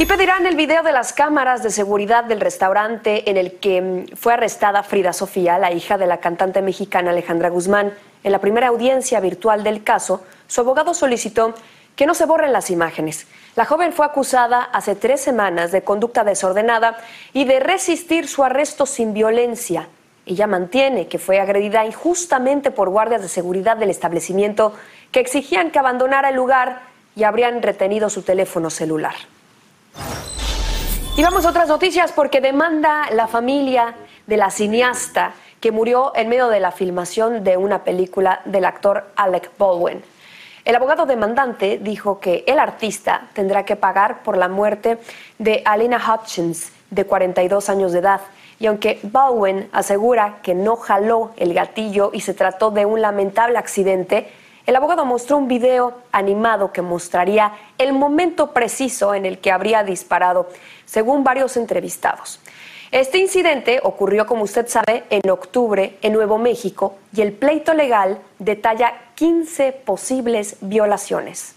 Y 0.00 0.06
pedirán 0.06 0.46
el 0.46 0.56
video 0.56 0.82
de 0.82 0.92
las 0.92 1.12
cámaras 1.12 1.62
de 1.62 1.68
seguridad 1.68 2.24
del 2.24 2.40
restaurante 2.40 3.28
en 3.28 3.36
el 3.36 3.58
que 3.58 3.82
mm, 3.82 4.16
fue 4.16 4.32
arrestada 4.32 4.82
Frida 4.82 5.12
Sofía, 5.12 5.58
la 5.58 5.72
hija 5.72 5.98
de 5.98 6.06
la 6.06 6.20
cantante 6.20 6.62
mexicana 6.62 7.10
Alejandra 7.10 7.50
Guzmán. 7.50 7.92
En 8.24 8.32
la 8.32 8.38
primera 8.38 8.68
audiencia 8.68 9.20
virtual 9.20 9.62
del 9.62 9.84
caso, 9.84 10.24
su 10.46 10.62
abogado 10.62 10.94
solicitó 10.94 11.52
que 12.00 12.06
no 12.06 12.14
se 12.14 12.24
borren 12.24 12.54
las 12.54 12.70
imágenes. 12.70 13.26
La 13.56 13.66
joven 13.66 13.92
fue 13.92 14.06
acusada 14.06 14.62
hace 14.72 14.94
tres 14.94 15.20
semanas 15.20 15.70
de 15.70 15.82
conducta 15.82 16.24
desordenada 16.24 16.96
y 17.34 17.44
de 17.44 17.60
resistir 17.60 18.26
su 18.26 18.42
arresto 18.42 18.86
sin 18.86 19.12
violencia. 19.12 19.86
Ella 20.24 20.46
mantiene 20.46 21.08
que 21.08 21.18
fue 21.18 21.40
agredida 21.40 21.84
injustamente 21.84 22.70
por 22.70 22.88
guardias 22.88 23.20
de 23.20 23.28
seguridad 23.28 23.76
del 23.76 23.90
establecimiento 23.90 24.72
que 25.12 25.20
exigían 25.20 25.70
que 25.70 25.78
abandonara 25.78 26.30
el 26.30 26.36
lugar 26.36 26.80
y 27.14 27.24
habrían 27.24 27.60
retenido 27.60 28.08
su 28.08 28.22
teléfono 28.22 28.70
celular. 28.70 29.16
Y 31.18 31.22
vamos 31.22 31.44
a 31.44 31.50
otras 31.50 31.68
noticias 31.68 32.12
porque 32.12 32.40
demanda 32.40 33.10
la 33.12 33.28
familia 33.28 33.94
de 34.26 34.38
la 34.38 34.50
cineasta 34.50 35.34
que 35.60 35.70
murió 35.70 36.12
en 36.16 36.30
medio 36.30 36.48
de 36.48 36.60
la 36.60 36.72
filmación 36.72 37.44
de 37.44 37.58
una 37.58 37.84
película 37.84 38.40
del 38.46 38.64
actor 38.64 39.04
Alec 39.16 39.50
Baldwin. 39.58 40.02
El 40.70 40.76
abogado 40.76 41.04
demandante 41.04 41.80
dijo 41.82 42.20
que 42.20 42.44
el 42.46 42.60
artista 42.60 43.22
tendrá 43.32 43.64
que 43.64 43.74
pagar 43.74 44.22
por 44.22 44.36
la 44.36 44.46
muerte 44.46 44.98
de 45.36 45.62
Alina 45.64 45.98
Hutchins, 45.98 46.70
de 46.90 47.06
42 47.06 47.68
años 47.68 47.90
de 47.90 47.98
edad. 47.98 48.20
Y 48.60 48.66
aunque 48.66 49.00
Baldwin 49.02 49.68
asegura 49.72 50.36
que 50.44 50.54
no 50.54 50.76
jaló 50.76 51.32
el 51.36 51.54
gatillo 51.54 52.12
y 52.14 52.20
se 52.20 52.34
trató 52.34 52.70
de 52.70 52.86
un 52.86 53.00
lamentable 53.00 53.58
accidente, 53.58 54.30
el 54.64 54.76
abogado 54.76 55.04
mostró 55.04 55.38
un 55.38 55.48
video 55.48 55.92
animado 56.12 56.70
que 56.70 56.82
mostraría 56.82 57.50
el 57.76 57.92
momento 57.92 58.52
preciso 58.52 59.12
en 59.16 59.26
el 59.26 59.40
que 59.40 59.50
habría 59.50 59.82
disparado, 59.82 60.50
según 60.84 61.24
varios 61.24 61.56
entrevistados. 61.56 62.39
Este 62.92 63.18
incidente 63.18 63.78
ocurrió, 63.84 64.26
como 64.26 64.42
usted 64.42 64.66
sabe, 64.66 65.04
en 65.10 65.30
octubre 65.30 65.96
en 66.02 66.12
Nuevo 66.12 66.38
México 66.38 66.96
y 67.14 67.20
el 67.20 67.32
pleito 67.32 67.72
legal 67.72 68.18
detalla 68.40 68.94
15 69.14 69.70
posibles 69.72 70.56
violaciones. 70.60 71.54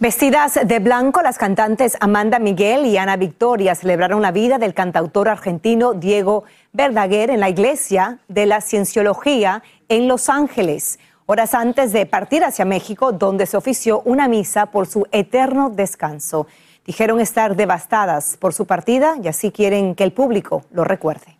Vestidas 0.00 0.58
de 0.64 0.78
blanco, 0.80 1.22
las 1.22 1.38
cantantes 1.38 1.96
Amanda 2.00 2.40
Miguel 2.40 2.86
y 2.86 2.96
Ana 2.96 3.16
Victoria 3.16 3.76
celebraron 3.76 4.20
la 4.20 4.32
vida 4.32 4.58
del 4.58 4.74
cantautor 4.74 5.28
argentino 5.28 5.92
Diego 5.94 6.42
Verdaguer 6.72 7.30
en 7.30 7.38
la 7.38 7.48
iglesia 7.48 8.18
de 8.26 8.46
la 8.46 8.60
Cienciología 8.60 9.62
en 9.88 10.08
Los 10.08 10.28
Ángeles, 10.28 10.98
horas 11.26 11.54
antes 11.54 11.92
de 11.92 12.04
partir 12.04 12.42
hacia 12.42 12.64
México, 12.64 13.12
donde 13.12 13.46
se 13.46 13.56
ofició 13.56 14.00
una 14.04 14.26
misa 14.26 14.66
por 14.66 14.88
su 14.88 15.06
eterno 15.12 15.70
descanso. 15.70 16.48
Dijeron 16.88 17.20
estar 17.20 17.54
devastadas 17.54 18.38
por 18.38 18.54
su 18.54 18.64
partida 18.64 19.16
y 19.22 19.28
así 19.28 19.50
quieren 19.50 19.94
que 19.94 20.04
el 20.04 20.12
público 20.12 20.64
lo 20.72 20.84
recuerde. 20.84 21.36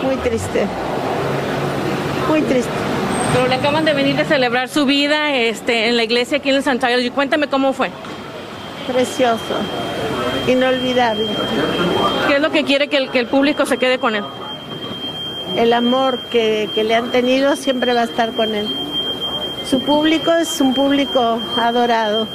Muy 0.00 0.14
triste, 0.18 0.64
muy 2.28 2.42
triste. 2.42 2.70
Pero 3.34 3.48
le 3.48 3.56
acaban 3.56 3.84
de 3.84 3.94
venir 3.94 4.14
de 4.14 4.24
celebrar 4.24 4.68
su 4.68 4.86
vida 4.86 5.34
este, 5.34 5.88
en 5.88 5.96
la 5.96 6.04
iglesia 6.04 6.38
aquí 6.38 6.50
en 6.50 6.54
el 6.54 6.62
santuario. 6.62 7.00
Y 7.00 7.10
cuéntame 7.10 7.48
cómo 7.48 7.72
fue. 7.72 7.90
Precioso, 8.86 9.56
inolvidable. 10.46 11.26
¿Qué 12.28 12.36
es 12.36 12.40
lo 12.40 12.52
que 12.52 12.62
quiere 12.62 12.86
que 12.86 12.98
el, 12.98 13.10
que 13.10 13.18
el 13.18 13.26
público 13.26 13.66
se 13.66 13.76
quede 13.76 13.98
con 13.98 14.14
él? 14.14 14.24
El 15.56 15.72
amor 15.72 16.20
que, 16.30 16.70
que 16.76 16.84
le 16.84 16.94
han 16.94 17.10
tenido 17.10 17.56
siempre 17.56 17.92
va 17.92 18.02
a 18.02 18.04
estar 18.04 18.32
con 18.34 18.54
él. 18.54 18.68
Su 19.68 19.80
público 19.80 20.30
es 20.30 20.60
un 20.60 20.74
público 20.74 21.40
adorado. 21.56 22.28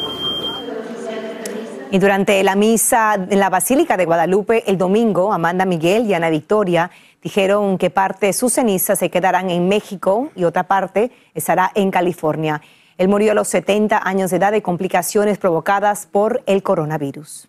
Y 1.94 2.00
durante 2.00 2.42
la 2.42 2.56
misa 2.56 3.14
en 3.14 3.40
la 3.40 3.52
Basílica 3.52 3.98
de 3.98 4.06
Guadalupe 4.06 4.64
el 4.66 4.80
domingo, 4.80 5.32
Amanda 5.32 5.64
Miguel 5.64 6.08
y 6.08 6.16
Ana 6.16 6.32
Victoria 6.32 6.90
dijeron 7.22 7.78
que 7.78 7.92
parte 7.92 8.26
de 8.26 8.34
sus 8.34 8.54
cenizas 8.54 8.98
se 8.98 9.12
quedarán 9.12 9.52
en 9.52 9.68
México 9.68 10.32
y 10.36 10.46
otra 10.46 10.64
parte 10.64 11.12
estará 11.36 11.72
en 11.76 11.92
California. 11.92 12.64
Él 12.98 13.10
murió 13.10 13.34
a 13.34 13.36
los 13.36 13.48
70 13.50 14.02
años 14.04 14.32
de 14.32 14.38
edad 14.38 14.52
de 14.52 14.64
complicaciones 14.64 15.38
provocadas 15.38 16.08
por 16.12 16.42
el 16.48 16.64
coronavirus. 16.64 17.48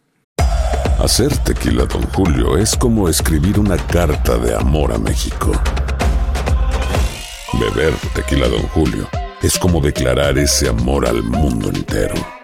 Hacer 1.03 1.35
tequila, 1.39 1.87
don 1.87 2.03
Julio, 2.13 2.59
es 2.59 2.77
como 2.77 3.09
escribir 3.09 3.59
una 3.59 3.79
carta 3.79 4.37
de 4.37 4.55
amor 4.55 4.93
a 4.93 4.99
México. 4.99 5.53
Beber 7.59 7.95
tequila, 8.15 8.49
don 8.49 8.69
Julio, 8.75 9.09
es 9.41 9.59
como 9.59 9.81
declarar 9.81 10.37
ese 10.37 10.69
amor 10.69 11.07
al 11.07 11.23
mundo 11.23 11.71
entero. 11.71 12.44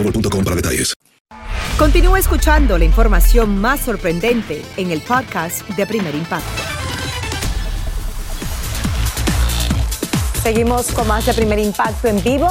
boostmobile.com 0.03 0.43
para 0.43 0.55
detalles. 0.55 0.93
Continúa 1.77 2.19
escuchando 2.19 2.77
la 2.77 2.85
información 2.85 3.57
más 3.59 3.79
sorprendente 3.79 4.61
en 4.77 4.91
el 4.91 5.01
podcast 5.01 5.67
de 5.69 5.87
Primer 5.87 6.13
Impacto. 6.13 6.61
Seguimos 10.43 10.91
con 10.91 11.07
más 11.07 11.25
de 11.25 11.33
primer 11.33 11.59
impacto 11.59 12.07
en 12.07 12.21
vivo. 12.23 12.49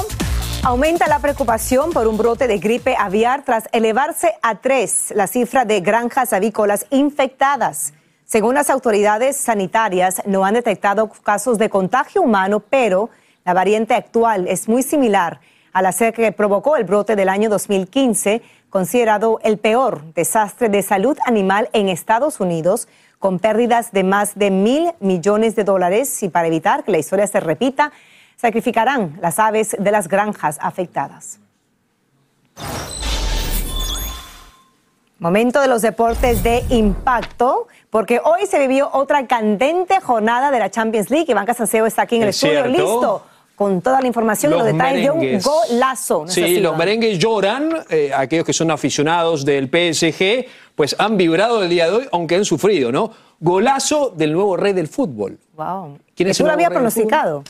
Aumenta 0.63 1.07
la 1.07 1.19
preocupación 1.19 1.91
por 1.91 2.07
un 2.07 2.17
brote 2.17 2.47
de 2.47 2.57
gripe 2.57 2.95
aviar 2.97 3.43
tras 3.43 3.67
elevarse 3.71 4.33
a 4.41 4.59
tres 4.59 5.13
la 5.15 5.27
cifra 5.27 5.65
de 5.65 5.81
granjas 5.81 6.33
avícolas 6.33 6.85
infectadas. 6.89 7.93
Según 8.25 8.55
las 8.55 8.69
autoridades 8.69 9.35
sanitarias, 9.37 10.21
no 10.25 10.45
han 10.45 10.53
detectado 10.53 11.09
casos 11.09 11.57
de 11.57 11.69
contagio 11.69 12.21
humano, 12.21 12.61
pero 12.61 13.09
la 13.43 13.53
variante 13.53 13.93
actual 13.93 14.47
es 14.47 14.69
muy 14.69 14.83
similar 14.83 15.41
a 15.73 15.81
la 15.81 15.93
que 15.93 16.31
provocó 16.31 16.75
el 16.75 16.83
brote 16.83 17.15
del 17.15 17.29
año 17.29 17.49
2015, 17.49 18.41
considerado 18.69 19.39
el 19.43 19.57
peor 19.57 20.13
desastre 20.13 20.69
de 20.69 20.81
salud 20.81 21.17
animal 21.25 21.69
en 21.73 21.89
Estados 21.89 22.39
Unidos, 22.39 22.87
con 23.19 23.39
pérdidas 23.39 23.91
de 23.91 24.03
más 24.03 24.35
de 24.35 24.49
mil 24.49 24.91
millones 24.99 25.55
de 25.55 25.63
dólares 25.63 26.23
y 26.23 26.29
para 26.29 26.47
evitar 26.47 26.83
que 26.83 26.91
la 26.91 26.97
historia 26.97 27.27
se 27.27 27.39
repita, 27.39 27.91
sacrificarán 28.35 29.19
las 29.21 29.37
aves 29.37 29.75
de 29.77 29.91
las 29.91 30.07
granjas 30.07 30.57
afectadas. 30.59 31.39
Momento 35.19 35.61
de 35.61 35.67
los 35.67 35.83
deportes 35.83 36.41
de 36.41 36.63
impacto, 36.69 37.67
porque 37.91 38.19
hoy 38.23 38.47
se 38.47 38.57
vivió 38.57 38.89
otra 38.91 39.27
candente 39.27 40.01
jornada 40.01 40.49
de 40.49 40.57
la 40.57 40.71
Champions 40.71 41.11
League. 41.11 41.27
Iván 41.29 41.45
Casanseo 41.45 41.85
está 41.85 42.01
aquí 42.01 42.15
en 42.15 42.23
el 42.23 42.29
Es 42.29 42.37
estudio, 42.37 42.63
cierto. 42.63 42.81
listo, 42.81 43.23
con 43.61 43.81
toda 43.81 44.01
la 44.01 44.07
información 44.07 44.51
y 44.51 44.55
los 44.55 44.63
Los 44.65 44.73
detalles 44.73 45.03
de 45.07 45.13
merengues. 45.13 45.45
un 45.45 45.51
golazo. 45.53 46.19
¿no 46.21 46.25
es 46.25 46.33
Sí, 46.33 46.43
así, 46.43 46.59
los 46.59 46.75
merengues 46.77 47.19
lloran. 47.19 47.69
eh, 47.89 48.11
aquellos 48.15 48.45
que 48.45 48.53
son 48.53 48.71
aficionados 48.71 49.45
del 49.45 49.67
PSG, 49.69 50.45
pues 50.75 50.95
han 50.97 51.15
vibrado 51.17 51.61
el 51.63 51.69
día 51.69 51.85
de 51.89 51.95
hoy, 51.97 52.07
aunque 52.11 52.35
han 52.35 52.45
sufrido, 52.45 52.91
¿no? 52.91 53.11
Golazo 53.39 54.09
del 54.15 54.33
nuevo 54.33 54.57
rey 54.57 54.73
del 54.73 54.87
fútbol. 54.87 55.37
Wow. 55.55 55.97
¿Quién 56.15 56.25
Que 56.27 56.31
es 56.31 56.37
tú 56.37 56.43
lo 56.45 56.55
del 56.55 56.67
pronosticado. 56.69 57.43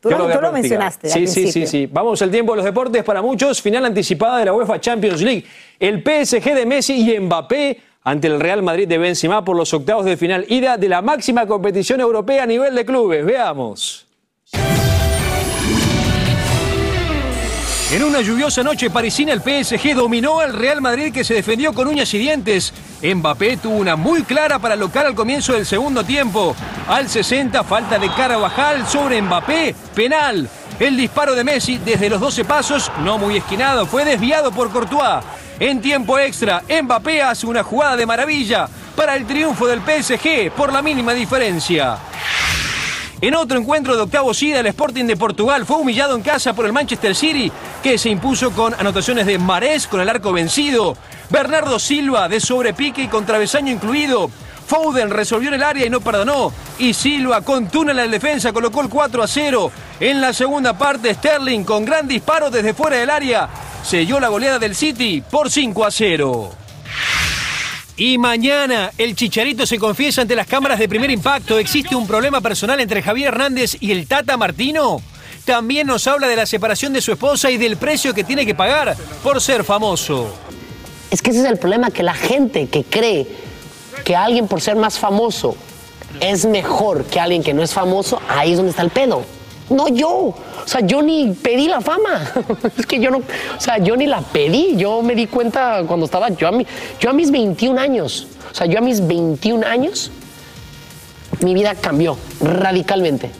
Tú, 0.00 0.08
lo, 0.08 0.16
había 0.24 0.36
tú 0.36 0.40
lo 0.40 0.50
practicado. 0.50 0.52
mencionaste. 0.52 1.12
al 1.12 1.12
Sí, 1.12 1.26
sí, 1.26 1.52
sí, 1.52 1.66
sí. 1.66 1.86
Vamos 1.86 2.22
al 2.22 2.30
tiempo 2.30 2.52
de 2.52 2.56
los 2.56 2.64
deportes 2.64 3.04
para 3.04 3.20
muchos. 3.20 3.60
Final 3.60 3.84
anticipada 3.84 4.38
de 4.38 4.46
la 4.46 4.54
UEFA 4.54 4.80
Champions 4.80 5.20
League. 5.20 5.44
El 5.78 6.02
PSG 6.02 6.54
de 6.54 6.64
Messi 6.64 7.12
y 7.12 7.18
Mbappé 7.20 7.80
ante 8.04 8.28
el 8.28 8.40
Real 8.40 8.62
Madrid 8.62 8.88
de 8.88 8.96
Benzema 8.96 9.44
por 9.44 9.56
los 9.56 9.74
octavos 9.74 10.06
de 10.06 10.16
final 10.16 10.46
ida 10.48 10.78
de 10.78 10.88
la 10.88 11.02
máxima 11.02 11.46
competición 11.46 12.00
europea 12.00 12.44
a 12.44 12.46
nivel 12.46 12.74
de 12.74 12.86
clubes. 12.86 13.24
Veamos. 13.26 14.06
En 17.92 18.04
una 18.04 18.20
lluviosa 18.20 18.62
noche 18.62 18.88
parisina, 18.88 19.32
el 19.32 19.40
PSG 19.40 19.96
dominó 19.96 20.38
al 20.38 20.52
Real 20.52 20.80
Madrid 20.80 21.12
que 21.12 21.24
se 21.24 21.34
defendió 21.34 21.72
con 21.72 21.88
uñas 21.88 22.14
y 22.14 22.18
dientes. 22.18 22.72
Mbappé 23.02 23.56
tuvo 23.56 23.74
una 23.74 23.96
muy 23.96 24.22
clara 24.22 24.60
para 24.60 24.76
local 24.76 25.06
al 25.06 25.16
comienzo 25.16 25.54
del 25.54 25.66
segundo 25.66 26.04
tiempo. 26.04 26.54
Al 26.86 27.08
60, 27.08 27.64
falta 27.64 27.98
de 27.98 28.08
Carabajal 28.10 28.86
sobre 28.86 29.20
Mbappé, 29.20 29.74
penal. 29.92 30.48
El 30.78 30.96
disparo 30.96 31.34
de 31.34 31.42
Messi 31.42 31.78
desde 31.78 32.08
los 32.08 32.20
12 32.20 32.44
pasos, 32.44 32.92
no 33.02 33.18
muy 33.18 33.38
esquinado, 33.38 33.84
fue 33.86 34.04
desviado 34.04 34.52
por 34.52 34.70
Courtois. 34.70 35.24
En 35.58 35.80
tiempo 35.80 36.16
extra, 36.16 36.62
Mbappé 36.82 37.22
hace 37.22 37.48
una 37.48 37.64
jugada 37.64 37.96
de 37.96 38.06
maravilla 38.06 38.68
para 38.94 39.16
el 39.16 39.26
triunfo 39.26 39.66
del 39.66 39.80
PSG 39.80 40.52
por 40.52 40.72
la 40.72 40.80
mínima 40.80 41.12
diferencia. 41.12 41.98
En 43.22 43.34
otro 43.34 43.58
encuentro 43.58 43.96
de 43.96 44.02
octavos 44.02 44.42
ida, 44.42 44.60
el 44.60 44.66
Sporting 44.66 45.04
de 45.04 45.16
Portugal 45.16 45.66
fue 45.66 45.76
humillado 45.76 46.16
en 46.16 46.22
casa 46.22 46.54
por 46.54 46.64
el 46.64 46.72
Manchester 46.72 47.14
City, 47.14 47.52
que 47.82 47.98
se 47.98 48.08
impuso 48.08 48.50
con 48.52 48.72
anotaciones 48.72 49.26
de 49.26 49.38
Marés 49.38 49.86
con 49.86 50.00
el 50.00 50.08
arco 50.08 50.32
vencido, 50.32 50.96
Bernardo 51.28 51.78
Silva 51.78 52.30
de 52.30 52.40
sobrepique 52.40 53.02
y 53.02 53.08
con 53.08 53.26
travesaño 53.26 53.72
incluido. 53.72 54.30
Foden 54.66 55.10
resolvió 55.10 55.48
en 55.48 55.56
el 55.56 55.62
área 55.62 55.84
y 55.84 55.90
no 55.90 56.00
perdonó. 56.00 56.50
Y 56.78 56.94
Silva 56.94 57.42
con 57.42 57.68
túnel 57.68 57.98
en 57.98 58.06
la 58.06 58.10
defensa 58.10 58.54
colocó 58.54 58.80
el 58.80 58.88
4 58.88 59.22
a 59.22 59.26
0. 59.26 59.70
En 60.00 60.20
la 60.22 60.32
segunda 60.32 60.78
parte, 60.78 61.12
Sterling 61.12 61.64
con 61.64 61.84
gran 61.84 62.08
disparo 62.08 62.50
desde 62.50 62.72
fuera 62.72 62.96
del 62.96 63.10
área 63.10 63.50
selló 63.82 64.18
la 64.18 64.28
goleada 64.28 64.58
del 64.58 64.74
City 64.74 65.22
por 65.28 65.50
5 65.50 65.84
a 65.84 65.90
0. 65.90 66.50
Y 68.00 68.16
mañana 68.16 68.92
el 68.96 69.14
Chicharito 69.14 69.66
se 69.66 69.78
confiesa 69.78 70.22
ante 70.22 70.34
las 70.34 70.46
cámaras 70.46 70.78
de 70.78 70.88
primer 70.88 71.10
impacto. 71.10 71.58
¿Existe 71.58 71.94
un 71.94 72.06
problema 72.06 72.40
personal 72.40 72.80
entre 72.80 73.02
Javier 73.02 73.28
Hernández 73.28 73.76
y 73.78 73.92
el 73.92 74.06
Tata 74.06 74.38
Martino? 74.38 75.02
También 75.44 75.86
nos 75.86 76.06
habla 76.06 76.26
de 76.26 76.34
la 76.34 76.46
separación 76.46 76.94
de 76.94 77.02
su 77.02 77.12
esposa 77.12 77.50
y 77.50 77.58
del 77.58 77.76
precio 77.76 78.14
que 78.14 78.24
tiene 78.24 78.46
que 78.46 78.54
pagar 78.54 78.96
por 79.22 79.38
ser 79.42 79.64
famoso. 79.64 80.34
Es 81.10 81.20
que 81.20 81.28
ese 81.28 81.40
es 81.40 81.44
el 81.44 81.58
problema, 81.58 81.90
que 81.90 82.02
la 82.02 82.14
gente 82.14 82.68
que 82.68 82.84
cree 82.84 83.26
que 84.02 84.16
alguien 84.16 84.48
por 84.48 84.62
ser 84.62 84.76
más 84.76 84.98
famoso 84.98 85.54
es 86.20 86.46
mejor 86.46 87.04
que 87.04 87.20
alguien 87.20 87.42
que 87.42 87.52
no 87.52 87.62
es 87.62 87.74
famoso, 87.74 88.18
ahí 88.30 88.52
es 88.52 88.56
donde 88.56 88.70
está 88.70 88.80
el 88.80 88.88
pedo. 88.88 89.26
No 89.70 89.88
yo. 89.88 90.10
O 90.10 90.36
sea, 90.66 90.80
yo 90.80 91.00
ni 91.00 91.32
pedí 91.32 91.68
la 91.68 91.80
fama. 91.80 92.30
es 92.78 92.86
que 92.86 93.00
yo 93.00 93.10
no, 93.10 93.18
o 93.18 93.60
sea, 93.60 93.78
yo 93.78 93.96
ni 93.96 94.06
la 94.06 94.20
pedí. 94.20 94.76
Yo 94.76 95.00
me 95.02 95.14
di 95.14 95.26
cuenta 95.26 95.82
cuando 95.86 96.06
estaba, 96.06 96.28
yo 96.30 96.48
a, 96.48 96.52
mi- 96.52 96.66
yo 96.98 97.10
a 97.10 97.12
mis 97.12 97.30
21 97.30 97.80
años, 97.80 98.26
o 98.50 98.54
sea, 98.54 98.66
yo 98.66 98.78
a 98.78 98.80
mis 98.80 99.06
21 99.06 99.66
años, 99.66 100.10
mi 101.40 101.54
vida 101.54 101.74
cambió 101.74 102.16
radicalmente. 102.40 103.30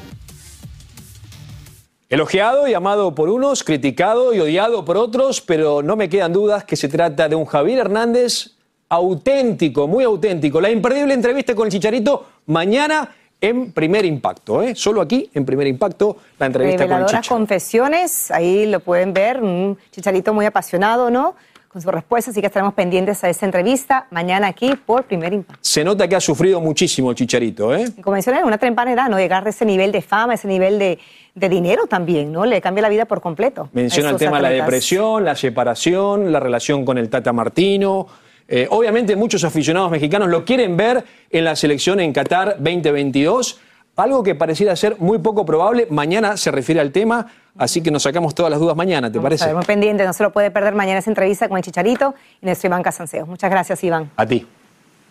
Elogiado 2.08 2.66
y 2.66 2.74
amado 2.74 3.14
por 3.14 3.28
unos, 3.28 3.62
criticado 3.62 4.34
y 4.34 4.40
odiado 4.40 4.84
por 4.84 4.96
otros, 4.96 5.40
pero 5.40 5.80
no 5.82 5.94
me 5.94 6.08
quedan 6.08 6.32
dudas 6.32 6.64
que 6.64 6.76
se 6.76 6.88
trata 6.88 7.28
de 7.28 7.36
un 7.36 7.44
Javier 7.44 7.78
Hernández 7.78 8.52
auténtico, 8.88 9.86
muy 9.86 10.02
auténtico. 10.02 10.60
La 10.60 10.70
imperdible 10.70 11.14
entrevista 11.14 11.54
con 11.54 11.66
el 11.68 11.72
Chicharito 11.72 12.26
mañana 12.46 13.14
en 13.40 13.72
Primer 13.72 14.04
Impacto, 14.04 14.62
¿eh? 14.62 14.74
Solo 14.74 15.00
aquí 15.00 15.30
en 15.34 15.44
Primer 15.44 15.66
Impacto 15.66 16.16
la 16.38 16.46
entrevista 16.46 16.86
con 16.86 16.98
el 16.98 17.06
Chicho. 17.06 17.34
confesiones, 17.34 18.30
ahí 18.30 18.66
lo 18.66 18.80
pueden 18.80 19.12
ver, 19.12 19.42
un 19.42 19.78
chicharito 19.90 20.34
muy 20.34 20.46
apasionado, 20.46 21.10
¿no? 21.10 21.34
Con 21.68 21.80
su 21.80 21.90
respuesta, 21.90 22.32
así 22.32 22.40
que 22.40 22.48
estaremos 22.48 22.74
pendientes 22.74 23.22
a 23.22 23.28
esta 23.28 23.46
entrevista 23.46 24.08
mañana 24.10 24.48
aquí 24.48 24.72
por 24.74 25.04
Primer 25.04 25.32
Impacto. 25.32 25.60
Se 25.62 25.84
nota 25.84 26.08
que 26.08 26.16
ha 26.16 26.20
sufrido 26.20 26.60
muchísimo 26.60 27.10
el 27.10 27.16
Chicharito, 27.16 27.72
¿eh? 27.72 27.84
Como 28.02 28.14
mencioné, 28.14 28.42
una 28.42 28.58
temprana 28.58 28.92
edad, 28.92 29.08
¿no? 29.08 29.18
Llegar 29.18 29.46
a 29.46 29.50
ese 29.50 29.64
nivel 29.64 29.92
de 29.92 30.02
fama, 30.02 30.34
ese 30.34 30.48
nivel 30.48 30.80
de, 30.80 30.98
de 31.34 31.48
dinero 31.48 31.86
también, 31.86 32.32
¿no? 32.32 32.44
Le 32.44 32.60
cambia 32.60 32.82
la 32.82 32.88
vida 32.88 33.04
por 33.04 33.20
completo. 33.20 33.68
Menciona 33.72 34.10
el 34.10 34.16
tema 34.16 34.38
de 34.38 34.42
la 34.42 34.50
depresión, 34.50 35.24
la 35.24 35.36
separación, 35.36 36.32
la 36.32 36.40
relación 36.40 36.84
con 36.84 36.98
el 36.98 37.08
Tata 37.08 37.32
Martino. 37.32 38.08
Eh, 38.52 38.66
obviamente 38.68 39.14
muchos 39.14 39.44
aficionados 39.44 39.92
mexicanos 39.92 40.28
lo 40.28 40.44
quieren 40.44 40.76
ver 40.76 41.04
en 41.30 41.44
la 41.44 41.54
selección 41.54 42.00
en 42.00 42.12
Qatar 42.12 42.56
2022, 42.58 43.60
algo 43.94 44.24
que 44.24 44.34
pareciera 44.34 44.74
ser 44.74 44.96
muy 44.98 45.18
poco 45.18 45.46
probable. 45.46 45.86
Mañana 45.88 46.36
se 46.36 46.50
refiere 46.50 46.80
al 46.80 46.90
tema, 46.90 47.28
así 47.56 47.80
que 47.80 47.92
nos 47.92 48.02
sacamos 48.02 48.34
todas 48.34 48.50
las 48.50 48.58
dudas 48.58 48.74
mañana, 48.74 49.08
¿te 49.08 49.18
Vamos 49.18 49.26
parece? 49.26 49.46
ver, 49.46 49.54
muy 49.54 49.64
pendiente, 49.64 50.04
no 50.04 50.12
se 50.12 50.24
lo 50.24 50.32
puede 50.32 50.50
perder 50.50 50.74
mañana 50.74 50.98
esa 50.98 51.12
entrevista 51.12 51.48
con 51.48 51.58
el 51.58 51.62
Chicharito 51.62 52.16
y 52.42 52.46
nuestro 52.46 52.66
Iván 52.66 52.82
Casanseo. 52.82 53.24
Muchas 53.24 53.50
gracias, 53.50 53.84
Iván. 53.84 54.10
A 54.16 54.26
ti. 54.26 54.44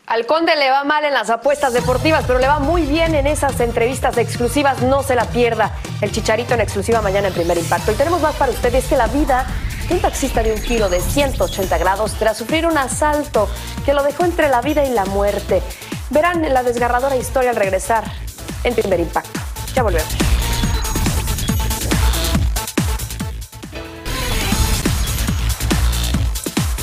Al 0.08 0.26
Conde 0.26 0.56
le 0.58 0.70
va 0.70 0.84
mal 0.84 1.06
en 1.06 1.14
las 1.14 1.30
apuestas 1.30 1.72
deportivas, 1.72 2.26
pero 2.28 2.40
le 2.40 2.48
va 2.48 2.60
muy 2.60 2.82
bien 2.82 3.16
en 3.16 3.26
esas 3.26 3.58
entrevistas 3.62 4.18
exclusivas. 4.18 4.82
No 4.82 5.02
se 5.04 5.16
la 5.16 5.26
pierda. 5.26 5.72
El 6.02 6.12
Chicharito 6.12 6.56
en 6.56 6.62
exclusiva 6.62 7.00
mañana 7.00 7.28
en 7.28 7.34
Primer 7.34 7.58
Impacto. 7.58 7.92
Y 7.92 7.96
tenemos 7.96 8.20
más 8.20 8.36
para 8.36 8.52
ustedes 8.52 8.86
que 8.86 8.98
la 8.98 9.06
vida 9.08 9.46
un 9.90 10.00
taxista 10.00 10.44
de 10.44 10.54
un 10.54 10.60
giro 10.60 10.90
de 10.90 11.02
180 11.02 11.78
grados 11.78 12.14
tras 12.14 12.38
sufrir 12.38 12.66
un 12.66 12.78
asalto 12.78 13.50
que 13.86 13.94
lo 13.94 14.04
dejó 14.04 14.26
entre 14.26 14.50
la 14.50 14.62
vida 14.62 14.86
y 14.86 14.92
la 14.92 15.06
muerte. 15.06 15.62
Verán 16.12 16.42
la 16.54 16.64
desgarradora 16.64 17.16
historia 17.16 17.50
al 17.50 17.56
regresar 17.56 18.04
en 18.64 18.76
Primer 18.76 19.00
Impacto. 19.00 19.40
Ya 19.74 19.84
volvemos. 19.84 20.10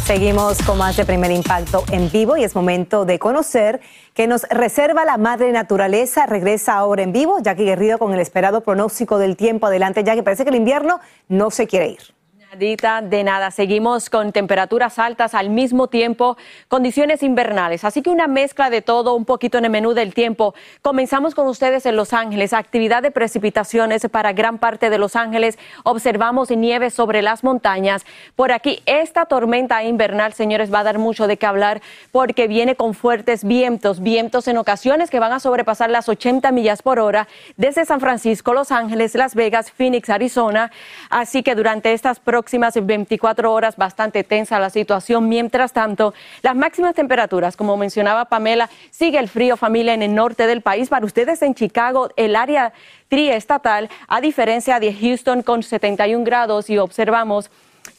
Seguimos 0.05 0.63
con 0.63 0.79
más 0.79 0.97
de 0.97 1.05
primer 1.05 1.33
impacto 1.33 1.83
en 1.91 2.13
vivo 2.13 2.37
y 2.37 2.45
es 2.45 2.55
momento 2.55 3.05
de 3.05 3.19
conocer 3.19 3.81
que 4.15 4.29
nos 4.29 4.45
reserva 4.45 5.05
la 5.05 5.17
madre 5.17 5.51
naturaleza. 5.51 6.27
Regresa 6.27 6.75
ahora 6.75 7.03
en 7.03 7.13
vivo, 7.13 7.41
Jackie 7.41 7.65
Guerrido 7.65 7.99
con 7.99 8.15
el 8.15 8.21
esperado 8.21 8.61
pronóstico 8.61 9.19
del 9.19 9.37
tiempo. 9.37 9.67
Adelante, 9.67 10.05
Jackie. 10.05 10.23
Parece 10.23 10.45
que 10.45 10.51
el 10.51 10.57
invierno 10.57 11.01
no 11.29 11.51
se 11.51 11.67
quiere 11.67 11.89
ir 11.89 12.16
de 12.59 13.23
nada. 13.23 13.51
Seguimos 13.51 14.09
con 14.09 14.33
temperaturas 14.33 14.99
altas 14.99 15.35
al 15.35 15.51
mismo 15.51 15.89
tiempo, 15.89 16.39
condiciones 16.69 17.23
invernales. 17.23 17.85
Así 17.85 18.01
que 18.01 18.09
una 18.09 18.29
mezcla 18.29 18.71
de 18.71 18.81
todo, 18.81 19.15
un 19.15 19.27
poquito 19.27 19.59
en 19.59 19.67
el 19.67 19.71
menú 19.71 19.93
del 19.93 20.15
tiempo. 20.15 20.55
Comenzamos 20.81 21.35
con 21.35 21.49
ustedes 21.49 21.85
en 21.85 21.97
Los 21.97 22.15
Ángeles. 22.15 22.55
Actividad 22.55 23.03
de 23.03 23.11
precipitaciones 23.11 24.07
para 24.11 24.33
gran 24.33 24.59
parte 24.59 24.89
de 24.89 24.97
Los 24.97 25.17
Ángeles. 25.17 25.59
Observamos 25.85 26.51
nieve 26.51 26.91
sobre 26.91 27.21
las 27.21 27.45
montañas. 27.45 28.07
Por 28.37 28.53
aquí, 28.53 28.83
esta 28.87 29.27
tormenta 29.27 29.85
invernal, 29.85 30.33
señores, 30.33 30.73
va 30.73 30.81
a 30.81 30.85
dar 30.85 30.99
mucho 30.99 31.27
de 31.27 31.37
qué 31.37 31.45
hablar 31.45 31.83
porque 32.11 32.49
viene 32.49 32.75
con 32.75 32.95
fuertes 32.95 33.45
vientos, 33.45 34.01
vientos 34.01 34.49
en 34.49 34.57
ocasiones 34.57 35.11
que 35.11 35.21
van 35.21 35.33
a 35.33 35.41
sobrepasar 35.41 35.91
las 35.91 36.09
80 36.09 36.53
millas 36.53 36.81
por 36.81 37.01
hora 37.01 37.29
desde 37.59 37.85
San 37.85 38.01
Francisco, 38.01 38.55
Los 38.55 38.73
Ángeles, 38.73 39.15
Las 39.15 39.35
Vegas, 39.35 39.71
Phoenix, 39.71 40.09
Arizona. 40.09 40.73
Así 41.11 41.43
que 41.43 41.55
durante 41.55 41.93
estas 41.93 42.19
próximas 42.19 42.46
próximas 42.47 42.79
24 42.81 43.53
horas 43.53 43.77
bastante 43.77 44.23
tensa 44.23 44.61
la 44.61 44.71
situación. 44.71 45.29
Mientras 45.29 45.73
tanto, 45.73 46.15
las 46.43 46.55
máximas 46.55 46.95
temperaturas, 46.95 47.57
como 47.57 47.77
mencionaba 47.77 48.27
Pamela, 48.27 48.71
sigue 48.93 49.19
el 49.19 49.29
frío 49.29 49.57
familia 49.57 49.95
en 49.95 50.03
el 50.05 50.15
norte 50.15 50.47
del 50.47 50.61
país. 50.61 50.89
Para 50.89 51.05
ustedes 51.05 51.43
en 51.43 51.57
Chicago, 51.57 52.09
el 52.15 52.37
área 52.37 52.73
triestatal, 53.09 53.91
a 54.07 54.21
diferencia 54.21 54.79
de 54.79 54.95
Houston 54.95 55.43
con 55.43 55.65
71 55.65 56.23
grados 56.23 56.71
y 56.71 56.79
observamos 56.79 57.51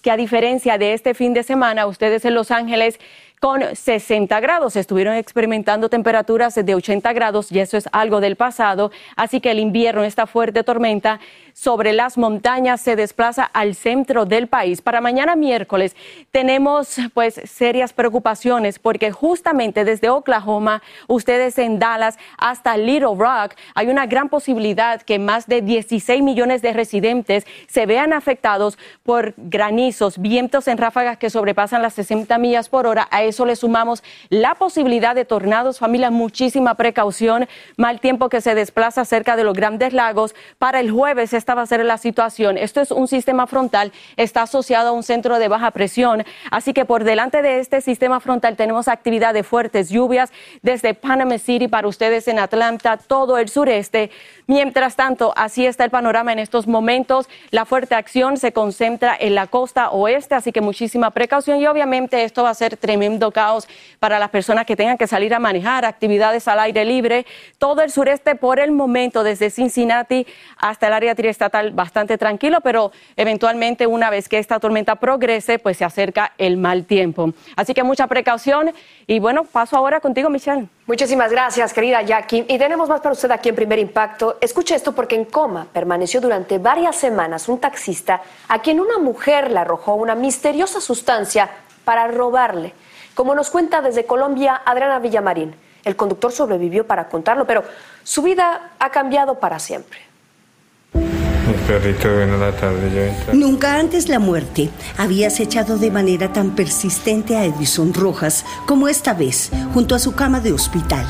que 0.02 0.12
a 0.12 0.16
diferencia 0.16 0.78
de 0.78 0.94
este 0.94 1.14
fin 1.14 1.34
de 1.34 1.44
semana, 1.44 1.86
ustedes 1.86 2.24
en 2.24 2.34
Los 2.34 2.50
Ángeles 2.50 3.02
con 3.40 3.76
60 3.76 4.40
grados. 4.40 4.76
Estuvieron 4.76 5.16
experimentando 5.16 5.90
temperaturas 5.90 6.56
de 6.56 6.74
80 6.74 7.14
grados 7.14 7.52
y 7.52 7.60
eso 7.60 7.78
es 7.78 7.88
algo 7.92 8.22
del 8.22 8.36
pasado. 8.36 8.92
Así 9.16 9.42
que 9.42 9.52
el 9.52 9.60
invierno, 9.60 10.04
esta 10.04 10.26
fuerte 10.26 10.64
tormenta 10.64 11.20
sobre 11.58 11.92
las 11.92 12.20
montañas 12.20 12.82
se 12.82 12.96
desplaza 12.96 13.44
al 13.44 13.74
centro 13.74 14.26
del 14.26 14.48
país. 14.48 14.82
Para 14.82 15.02
mañana 15.02 15.36
miércoles 15.36 15.96
tenemos 16.32 16.98
pues 17.16 17.42
serias 17.46 17.94
preocupaciones 17.94 18.78
porque 18.78 19.12
justamente 19.12 19.84
desde 19.84 20.10
Oklahoma, 20.10 20.84
ustedes 21.08 21.58
en 21.58 21.80
Dallas 21.80 22.20
hasta 22.38 22.78
Little 22.78 23.16
Rock, 23.18 23.56
hay 23.74 23.88
una 23.88 24.06
gran 24.06 24.30
posibilidad 24.30 25.02
que 25.02 25.18
más 25.18 25.48
de 25.48 25.64
16 25.64 26.22
millones 26.22 26.62
de 26.62 26.74
residentes 26.74 27.48
se 27.68 27.88
vean 27.88 28.14
afectados 28.14 28.78
por 29.02 29.34
granizos, 29.38 30.20
vientos 30.20 30.68
en 30.68 30.78
ráfagas 30.78 31.18
que 31.18 31.32
sobrepasan 31.32 31.82
las 31.82 31.96
60 31.96 32.38
millas 32.38 32.70
por 32.70 32.86
hora 32.86 33.08
eso 33.24 33.46
le 33.46 33.56
sumamos 33.56 34.04
la 34.30 34.56
posibilidad 34.56 35.16
de 35.16 35.26
tornados, 35.26 35.80
familia, 35.80 36.12
muchísima 36.12 36.76
precaución, 36.76 37.48
mal 37.78 38.00
tiempo 38.00 38.30
que 38.30 38.42
se 38.42 38.54
desplaza 38.54 39.06
cerca 39.06 39.36
de 39.36 39.44
los 39.44 39.56
grandes 39.56 39.94
lagos. 39.94 40.36
Para 40.60 40.80
el 40.80 40.92
jueves 40.92 41.34
esta 41.48 41.56
va 41.56 41.62
a 41.62 41.66
ser 41.66 41.86
la 41.86 41.98
situación. 41.98 42.58
Esto 42.58 42.82
es 42.82 42.92
un 42.92 43.08
sistema 43.08 43.48
frontal, 43.48 43.94
está 44.18 44.42
asociado 44.42 44.90
a 44.90 44.92
un 44.92 45.02
centro 45.02 45.40
de 45.40 45.48
baja 45.48 45.72
presión, 45.72 46.26
así 46.52 46.74
que 46.74 46.84
por 46.84 47.06
delante 47.06 47.42
de 47.42 47.62
este 47.62 47.80
sistema 47.80 48.20
frontal 48.20 48.58
tenemos 48.58 48.90
actividad 48.90 49.34
de 49.34 49.44
fuertes 49.44 49.88
lluvias 49.88 50.34
desde 50.62 50.94
Panama 50.94 51.38
City 51.38 51.70
para 51.70 51.88
ustedes 51.88 52.28
en 52.28 52.38
Atlanta, 52.38 52.98
todo 52.98 53.38
el 53.38 53.48
sureste. 53.48 54.12
Mientras 54.46 54.98
tanto, 54.98 55.34
así 55.38 55.66
está 55.66 55.86
el 55.86 55.90
panorama 55.90 56.34
en 56.34 56.40
estos 56.40 56.68
momentos. 56.68 57.30
La 57.52 57.64
fuerte 57.64 57.96
acción 57.96 58.36
se 58.36 58.52
concentra 58.52 59.16
en 59.18 59.34
la 59.34 59.48
costa 59.48 59.92
oeste, 59.92 60.36
así 60.36 60.52
que 60.52 60.60
muchísima 60.60 61.12
precaución 61.12 61.62
y 61.62 61.68
obviamente 61.68 62.26
esto 62.26 62.44
va 62.44 62.50
a 62.50 62.56
ser 62.56 62.76
tremendo 62.76 63.32
caos 63.32 63.70
para 64.00 64.20
las 64.20 64.32
personas 64.32 64.66
que 64.66 64.76
tengan 64.76 64.98
que 64.98 65.08
salir 65.08 65.34
a 65.34 65.40
manejar, 65.40 65.86
actividades 65.86 66.46
al 66.50 66.60
aire 66.60 66.84
libre. 66.84 67.26
Todo 67.58 67.84
el 67.84 67.92
sureste 67.92 68.36
por 68.36 68.60
el 68.60 68.74
momento, 68.74 69.24
desde 69.24 69.50
Cincinnati 69.50 70.28
hasta 70.58 70.88
el 70.88 70.94
área 70.94 71.16
triestatal, 71.38 71.72
bastante 71.72 72.18
tranquilo, 72.18 72.62
pero 72.62 72.92
eventualmente 73.16 73.86
una 73.86 74.10
vez 74.10 74.28
que 74.28 74.40
esta 74.40 74.60
tormenta 74.60 74.96
progrese, 74.96 75.60
pues 75.60 75.78
se 75.78 75.86
acerca 75.86 76.34
el 76.38 76.58
mal 76.58 76.86
tiempo. 76.86 77.32
Así 77.56 77.74
que 77.74 77.84
mucha 77.84 78.08
precaución 78.08 78.72
y 79.06 79.20
bueno, 79.20 79.44
paso 79.44 79.78
ahora 79.78 80.00
contigo, 80.00 80.30
Michelle. 80.30 80.68
Muchísimas 80.88 81.32
gracias, 81.32 81.74
querida 81.74 82.02
Jackie. 82.02 82.46
Y 82.48 82.58
tenemos 82.58 82.90
más 82.90 83.02
para 83.02 83.14
usted 83.14 83.30
aquí 83.32 83.50
en 83.50 83.56
Primer 83.56 83.78
Impacto. 83.78 84.38
Escuche 84.42 84.76
esto 84.76 84.94
porque 84.94 85.16
en 85.16 85.26
coma 85.26 85.68
permaneció 85.72 86.20
durante 86.20 86.58
varias 86.58 86.96
semanas 86.96 87.48
un 87.48 87.60
taxista 87.60 88.22
a 88.48 88.60
quien 88.60 88.80
una 88.80 88.98
mujer 88.98 89.52
le 89.52 89.60
arrojó 89.60 89.94
una 89.96 90.16
misteriosa 90.16 90.82
sustancia 90.82 91.50
para 91.86 92.08
robarle. 92.08 92.74
Como 93.14 93.36
nos 93.36 93.50
cuenta 93.50 93.82
desde 93.82 94.06
Colombia 94.06 94.62
Adriana 94.66 95.00
Villamarín, 95.00 95.56
el 95.84 95.96
conductor 95.96 96.32
sobrevivió 96.32 96.86
para 96.86 97.08
contarlo, 97.08 97.46
pero 97.46 97.64
su 98.04 98.22
vida 98.22 98.72
ha 98.80 98.90
cambiado 98.90 99.40
para 99.40 99.60
siempre. 99.60 100.07
Nunca 103.34 103.80
antes 103.80 104.10
la 104.10 104.20
muerte 104.20 104.70
había 104.98 105.28
acechado 105.28 105.78
de 105.78 105.92
manera 105.92 106.34
tan 106.34 106.56
persistente 106.56 107.36
a 107.36 107.46
Edison 107.46 107.94
Rojas 107.94 108.46
como 108.66 108.88
esta 108.88 109.14
vez, 109.14 109.52
junto 109.74 109.96
a 109.96 110.00
su 110.00 110.14
cama 110.14 110.40
de 110.40 110.54
hospital. 110.54 111.06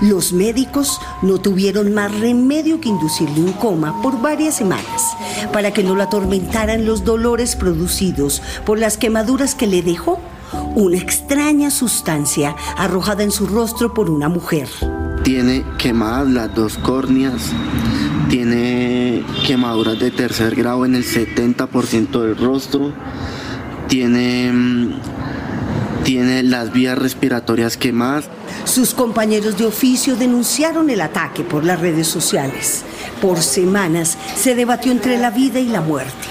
Los 0.00 0.32
médicos 0.32 1.00
no 1.22 1.38
tuvieron 1.38 1.92
más 1.94 2.18
remedio 2.18 2.80
que 2.80 2.88
inducirle 2.88 3.40
un 3.40 3.52
coma 3.52 4.00
por 4.02 4.20
varias 4.20 4.56
semanas 4.56 5.16
para 5.52 5.72
que 5.72 5.82
no 5.82 5.94
lo 5.94 6.02
atormentaran 6.02 6.84
los 6.84 7.04
dolores 7.04 7.56
producidos 7.56 8.42
por 8.64 8.78
las 8.78 8.96
quemaduras 8.96 9.54
que 9.54 9.66
le 9.66 9.82
dejó 9.82 10.20
una 10.74 10.98
extraña 10.98 11.70
sustancia 11.70 12.56
arrojada 12.76 13.22
en 13.22 13.30
su 13.30 13.46
rostro 13.46 13.94
por 13.94 14.10
una 14.10 14.28
mujer. 14.28 14.68
Tiene 15.22 15.64
quemadas 15.78 16.28
las 16.28 16.54
dos 16.54 16.78
córneas, 16.78 17.50
tiene 18.28 18.71
quemaduras 19.42 19.98
de 19.98 20.10
tercer 20.10 20.54
grado 20.54 20.84
en 20.84 20.94
el 20.94 21.04
70% 21.04 22.20
del 22.22 22.36
rostro, 22.36 22.92
tiene, 23.88 24.52
mm, 24.52 25.00
tiene 26.04 26.42
las 26.42 26.72
vías 26.72 26.96
respiratorias 26.98 27.76
quemadas. 27.76 28.26
Sus 28.64 28.94
compañeros 28.94 29.58
de 29.58 29.66
oficio 29.66 30.16
denunciaron 30.16 30.88
el 30.90 31.00
ataque 31.00 31.42
por 31.42 31.64
las 31.64 31.80
redes 31.80 32.06
sociales. 32.06 32.84
Por 33.20 33.42
semanas 33.42 34.16
se 34.36 34.54
debatió 34.54 34.92
entre 34.92 35.18
la 35.18 35.30
vida 35.30 35.60
y 35.60 35.68
la 35.68 35.80
muerte. 35.80 36.28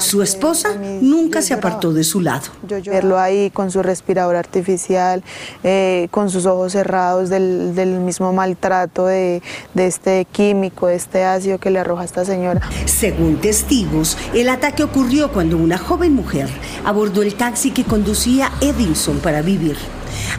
Su 0.00 0.22
esposa 0.22 0.76
nunca 1.00 1.42
se 1.42 1.54
apartó 1.54 1.92
de 1.92 2.04
su 2.04 2.20
lado. 2.20 2.48
Verlo 2.86 3.18
ahí 3.18 3.50
con 3.50 3.70
su 3.70 3.82
respirador 3.82 4.34
artificial, 4.34 5.22
eh, 5.62 6.08
con 6.10 6.30
sus 6.30 6.46
ojos 6.46 6.72
cerrados 6.72 7.28
del, 7.28 8.00
mismo 8.00 8.32
maltrato 8.32 9.06
de, 9.06 9.42
de, 9.74 9.86
este 9.86 10.24
químico, 10.24 10.86
de 10.86 10.94
este 10.96 11.24
ácido 11.24 11.58
que 11.58 11.70
le 11.70 11.78
arroja 11.78 12.02
a 12.02 12.04
esta 12.06 12.24
señora. 12.24 12.60
Según 12.86 13.40
testigos, 13.40 14.16
el 14.34 14.48
ataque 14.48 14.82
ocurrió 14.82 15.30
cuando 15.32 15.58
una 15.58 15.78
joven 15.78 16.14
mujer 16.14 16.48
abordó 16.84 17.22
el 17.22 17.34
taxi 17.34 17.70
que 17.70 17.84
conducía 17.84 18.50
Edinson 18.60 19.18
para 19.18 19.42
vivir. 19.42 19.76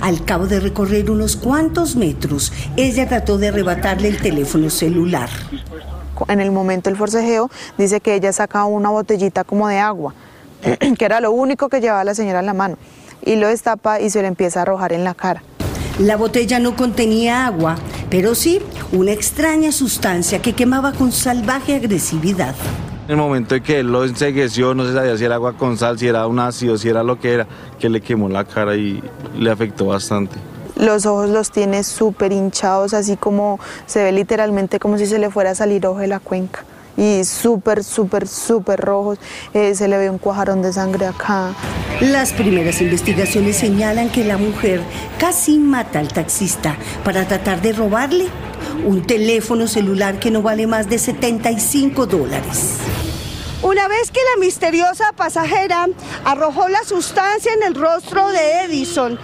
Al 0.01 0.25
cabo 0.25 0.47
de 0.47 0.59
recorrer 0.59 1.11
unos 1.11 1.35
cuantos 1.35 1.95
metros, 1.95 2.51
ella 2.77 3.07
trató 3.07 3.37
de 3.37 3.49
arrebatarle 3.49 4.07
el 4.07 4.17
teléfono 4.17 4.69
celular 4.69 5.29
en 6.27 6.39
el 6.39 6.51
momento 6.51 6.89
del 6.89 6.97
forcejeo, 6.97 7.49
dice 7.77 7.99
que 7.99 8.15
ella 8.15 8.33
saca 8.33 8.65
una 8.65 8.89
botellita 8.89 9.43
como 9.43 9.67
de 9.67 9.79
agua, 9.79 10.13
que 10.97 11.05
era 11.05 11.19
lo 11.19 11.31
único 11.31 11.69
que 11.69 11.81
llevaba 11.81 12.03
la 12.03 12.15
señora 12.15 12.39
en 12.39 12.45
la 12.45 12.53
mano, 12.53 12.77
y 13.23 13.35
lo 13.35 13.47
destapa 13.47 13.99
y 13.99 14.09
se 14.09 14.21
le 14.21 14.27
empieza 14.27 14.59
a 14.59 14.61
arrojar 14.63 14.93
en 14.93 15.03
la 15.03 15.13
cara. 15.13 15.43
La 15.99 16.17
botella 16.17 16.59
no 16.59 16.75
contenía 16.75 17.45
agua, 17.45 17.75
pero 18.09 18.33
sí 18.33 18.59
una 18.91 19.11
extraña 19.11 19.71
sustancia 19.71 20.41
que 20.41 20.53
quemaba 20.53 20.93
con 20.93 21.11
salvaje 21.11 21.75
agresividad. 21.75 22.55
En 23.05 23.11
el 23.11 23.17
momento 23.17 23.55
en 23.55 23.63
que 23.63 23.79
él 23.79 23.91
lo 23.91 24.05
ensegueció, 24.05 24.73
no 24.73 24.85
se 24.85 24.93
sabía 24.93 25.17
si 25.17 25.25
era 25.25 25.35
agua 25.35 25.53
con 25.53 25.77
sal, 25.77 25.99
si 25.99 26.07
era 26.07 26.25
un 26.27 26.39
ácido, 26.39 26.77
si 26.77 26.87
era 26.87 27.03
lo 27.03 27.19
que 27.19 27.33
era, 27.33 27.47
que 27.79 27.89
le 27.89 28.01
quemó 28.01 28.29
la 28.29 28.45
cara 28.45 28.75
y 28.75 29.03
le 29.37 29.51
afectó 29.51 29.87
bastante. 29.87 30.37
Los 30.75 31.05
ojos 31.05 31.29
los 31.29 31.51
tiene 31.51 31.83
súper 31.83 32.31
hinchados, 32.31 32.93
así 32.93 33.17
como 33.17 33.59
se 33.85 34.03
ve 34.03 34.11
literalmente 34.11 34.79
como 34.79 34.97
si 34.97 35.05
se 35.05 35.19
le 35.19 35.29
fuera 35.29 35.51
a 35.51 35.55
salir 35.55 35.85
ojo 35.85 35.99
de 35.99 36.07
la 36.07 36.19
cuenca. 36.19 36.63
y 36.97 37.23
súper, 37.23 37.83
súper, 37.83 38.27
súper 38.27 38.79
rojos. 38.79 39.17
Eh, 39.53 39.73
se 39.75 39.87
le 39.87 39.97
ve 39.97 40.09
un 40.09 40.17
cuajarón 40.17 40.61
de 40.61 40.73
sangre 40.73 41.07
acá. 41.07 41.53
Las 42.01 42.33
primeras 42.33 42.81
investigaciones 42.81 43.57
señalan 43.57 44.09
que 44.09 44.23
la 44.23 44.37
mujer 44.37 44.81
casi 45.17 45.57
mata 45.57 45.99
al 45.99 46.09
taxista 46.09 46.75
para 47.03 47.25
tratar 47.27 47.61
de 47.61 47.73
robarle 47.73 48.27
un 48.85 49.05
teléfono 49.05 49.67
celular 49.67 50.19
que 50.19 50.31
no 50.31 50.41
vale 50.41 50.67
más 50.67 50.89
de 50.89 50.97
75 50.97 52.05
dólares. 52.05 52.77
Una 53.63 53.87
vez 53.87 54.09
que 54.09 54.19
la 54.33 54.39
misteriosa 54.39 55.13
pasajera 55.15 55.85
arrojó 56.25 56.67
la 56.67 56.83
sustancia 56.83 57.53
en 57.53 57.61
el 57.61 57.75
rostro 57.75 58.27
de 58.29 58.63
Edison, 58.63 59.19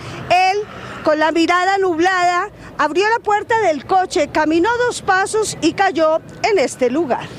con 1.08 1.20
la 1.20 1.32
mirada 1.32 1.78
nublada, 1.78 2.50
abrió 2.78 3.06
la 3.08 3.24
puerta 3.24 3.62
del 3.62 3.86
coche, 3.86 4.28
caminó 4.28 4.67
dos 4.88 5.02
pasos 5.02 5.58
y 5.62 5.72
cayó 5.72 6.17
en 6.43 6.60
este 6.60 6.89
lugar. 6.89 7.30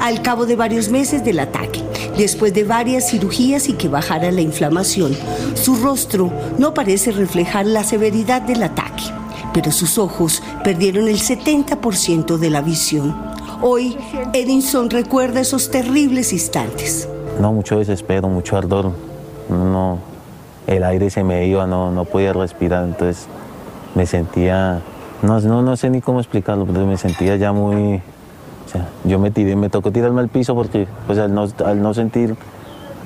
Al 0.00 0.22
cabo 0.22 0.46
de 0.46 0.54
varios 0.54 0.88
meses 0.88 1.24
del 1.24 1.40
ataque, 1.40 1.82
después 2.16 2.54
de 2.54 2.62
varias 2.62 3.10
cirugías 3.10 3.68
y 3.68 3.72
que 3.72 3.88
bajara 3.88 4.30
la 4.30 4.40
inflamación, 4.40 5.16
su 5.54 5.74
rostro 5.82 6.32
no 6.58 6.74
parece 6.74 7.10
reflejar 7.10 7.66
la 7.66 7.82
severidad 7.82 8.40
del 8.40 8.62
ataque, 8.62 9.02
pero 9.52 9.72
sus 9.72 9.98
ojos 9.98 10.44
perdieron 10.62 11.08
el 11.08 11.18
70% 11.18 12.36
de 12.36 12.50
la 12.50 12.60
visión. 12.60 13.16
Hoy, 13.62 13.98
Edinson 14.32 14.90
recuerda 14.90 15.40
esos 15.40 15.72
terribles 15.72 16.32
instantes. 16.32 17.08
No, 17.40 17.52
mucho 17.52 17.80
desespero, 17.80 18.28
mucho 18.28 18.56
ardor. 18.56 18.92
No, 19.48 19.98
el 20.66 20.84
aire 20.84 21.10
se 21.10 21.24
me 21.24 21.46
iba, 21.46 21.66
no, 21.66 21.90
no 21.90 22.04
podía 22.04 22.32
respirar, 22.32 22.84
entonces 22.84 23.26
me 23.94 24.06
sentía, 24.06 24.80
no, 25.22 25.40
no, 25.40 25.62
no 25.62 25.76
sé 25.76 25.90
ni 25.90 26.00
cómo 26.00 26.20
explicarlo, 26.20 26.66
pero 26.66 26.86
me 26.86 26.96
sentía 26.96 27.36
ya 27.36 27.52
muy, 27.52 27.96
o 27.96 28.68
sea, 28.70 28.88
yo 29.04 29.18
me 29.18 29.30
tiré, 29.30 29.56
me 29.56 29.68
tocó 29.68 29.90
tirarme 29.90 30.20
al 30.20 30.28
piso 30.28 30.54
porque 30.54 30.86
pues 31.06 31.18
al 31.18 31.34
no, 31.34 31.48
al 31.64 31.82
no 31.82 31.94
sentir 31.94 32.36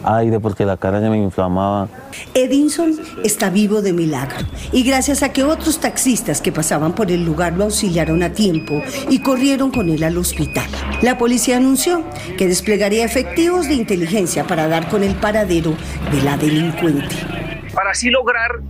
aire 0.05 0.41
porque 0.41 0.65
la 0.65 0.77
cara 0.77 1.01
se 1.01 1.09
me 1.09 1.19
inflamaba. 1.19 1.89
Edinson 2.35 2.95
está 3.25 3.51
vivo 3.51 3.83
de 3.83 3.93
milagro 3.93 4.47
y 4.73 4.83
gracias 4.83 5.23
a 5.23 5.31
que 5.31 5.43
otros 5.43 5.79
taxistas 5.79 6.41
que 6.41 6.53
pasaban 6.53 6.93
por 6.93 7.11
el 7.11 7.25
lugar 7.25 7.55
lo 7.55 7.65
auxiliaron 7.65 8.23
a 8.23 8.33
tiempo 8.33 8.83
y 9.09 9.21
corrieron 9.21 9.71
con 9.71 9.89
él 9.89 10.05
al 10.05 10.17
hospital. 10.19 10.67
La 11.03 11.19
policía 11.19 11.57
anunció 11.57 12.03
que 12.37 12.47
desplegaría 12.47 13.05
efectivos 13.05 13.69
de 13.69 13.75
inteligencia 13.75 14.47
para 14.47 14.69
dar 14.69 14.89
con 14.89 15.03
el 15.03 15.15
paradero 15.15 15.75
de 16.13 16.23
la 16.23 16.37
delincuente. 16.37 17.44
Para 17.75 17.91
así 17.91 18.11
lograr 18.11 18.61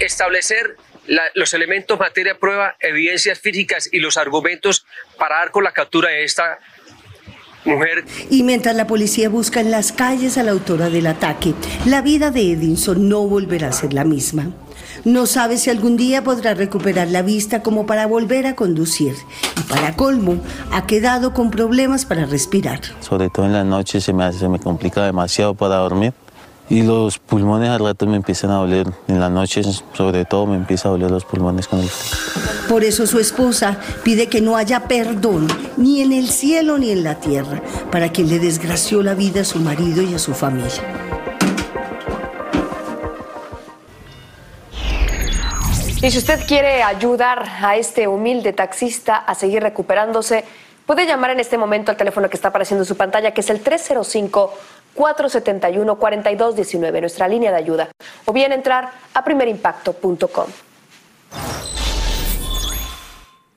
establecer 0.00 0.76
los 1.34 1.52
elementos, 1.54 1.98
materia, 1.98 2.38
prueba, 2.38 2.76
evidencias 2.80 3.38
físicas 3.38 3.88
y 3.92 3.98
los 3.98 4.16
argumentos 4.16 4.86
para 5.18 5.36
dar 5.36 5.50
con 5.50 5.64
la 5.64 5.72
captura 5.72 6.10
de 6.10 6.24
esta 6.24 6.58
mujer. 7.64 8.04
Y 8.30 8.42
mientras 8.42 8.74
la 8.74 8.86
policía 8.86 9.28
busca 9.28 9.60
en 9.60 9.70
las 9.70 9.92
calles 9.92 10.38
a 10.38 10.42
la 10.42 10.52
autora 10.52 10.90
del 10.90 11.06
ataque, 11.06 11.54
la 11.86 12.02
vida 12.02 12.30
de 12.30 12.52
Edinson 12.52 13.08
no 13.08 13.26
volverá 13.26 13.68
a 13.68 13.72
ser 13.72 13.92
la 13.92 14.04
misma. 14.04 14.50
No 15.04 15.26
sabe 15.26 15.56
si 15.56 15.70
algún 15.70 15.96
día 15.96 16.22
podrá 16.22 16.54
recuperar 16.54 17.08
la 17.08 17.22
vista 17.22 17.62
como 17.62 17.86
para 17.86 18.06
volver 18.06 18.46
a 18.46 18.54
conducir. 18.54 19.14
Y 19.58 19.62
para 19.62 19.96
colmo, 19.96 20.40
ha 20.70 20.86
quedado 20.86 21.32
con 21.34 21.50
problemas 21.50 22.04
para 22.04 22.26
respirar. 22.26 22.80
Sobre 23.00 23.28
todo 23.28 23.46
en 23.46 23.52
las 23.52 23.66
noches 23.66 24.04
se 24.04 24.12
me, 24.12 24.32
se 24.32 24.48
me 24.48 24.60
complica 24.60 25.04
demasiado 25.04 25.54
para 25.54 25.76
dormir. 25.76 26.12
Y 26.72 26.80
los 26.80 27.18
pulmones 27.18 27.68
al 27.68 27.80
rato 27.80 28.06
me 28.06 28.16
empiezan 28.16 28.50
a 28.50 28.54
doler. 28.54 28.86
En 29.06 29.20
las 29.20 29.30
noches, 29.30 29.84
sobre 29.92 30.24
todo, 30.24 30.46
me 30.46 30.56
empieza 30.56 30.88
a 30.88 30.92
doler 30.92 31.10
los 31.10 31.22
pulmones 31.22 31.68
con 31.68 31.80
el 31.80 31.90
Por 32.66 32.82
eso 32.82 33.06
su 33.06 33.18
esposa 33.18 33.76
pide 34.02 34.30
que 34.30 34.40
no 34.40 34.56
haya 34.56 34.88
perdón, 34.88 35.48
ni 35.76 36.00
en 36.00 36.12
el 36.12 36.30
cielo 36.30 36.78
ni 36.78 36.90
en 36.90 37.04
la 37.04 37.16
tierra, 37.16 37.60
para 37.90 38.10
quien 38.10 38.30
le 38.30 38.38
desgració 38.38 39.02
la 39.02 39.12
vida 39.12 39.42
a 39.42 39.44
su 39.44 39.58
marido 39.58 40.00
y 40.00 40.14
a 40.14 40.18
su 40.18 40.32
familia. 40.32 40.70
Y 46.00 46.10
si 46.10 46.16
usted 46.16 46.40
quiere 46.46 46.82
ayudar 46.82 47.44
a 47.60 47.76
este 47.76 48.08
humilde 48.08 48.54
taxista 48.54 49.16
a 49.16 49.34
seguir 49.34 49.62
recuperándose, 49.62 50.46
puede 50.86 51.04
llamar 51.04 51.32
en 51.32 51.40
este 51.40 51.58
momento 51.58 51.90
al 51.90 51.98
teléfono 51.98 52.30
que 52.30 52.36
está 52.38 52.48
apareciendo 52.48 52.84
en 52.84 52.88
su 52.88 52.96
pantalla, 52.96 53.32
que 53.34 53.42
es 53.42 53.50
el 53.50 53.60
305 53.60 54.54
471-4219, 54.96 57.00
nuestra 57.00 57.28
línea 57.28 57.50
de 57.50 57.56
ayuda, 57.56 57.88
o 58.24 58.32
bien 58.32 58.52
entrar 58.52 58.90
a 59.14 59.24
primerimpacto.com. 59.24 60.46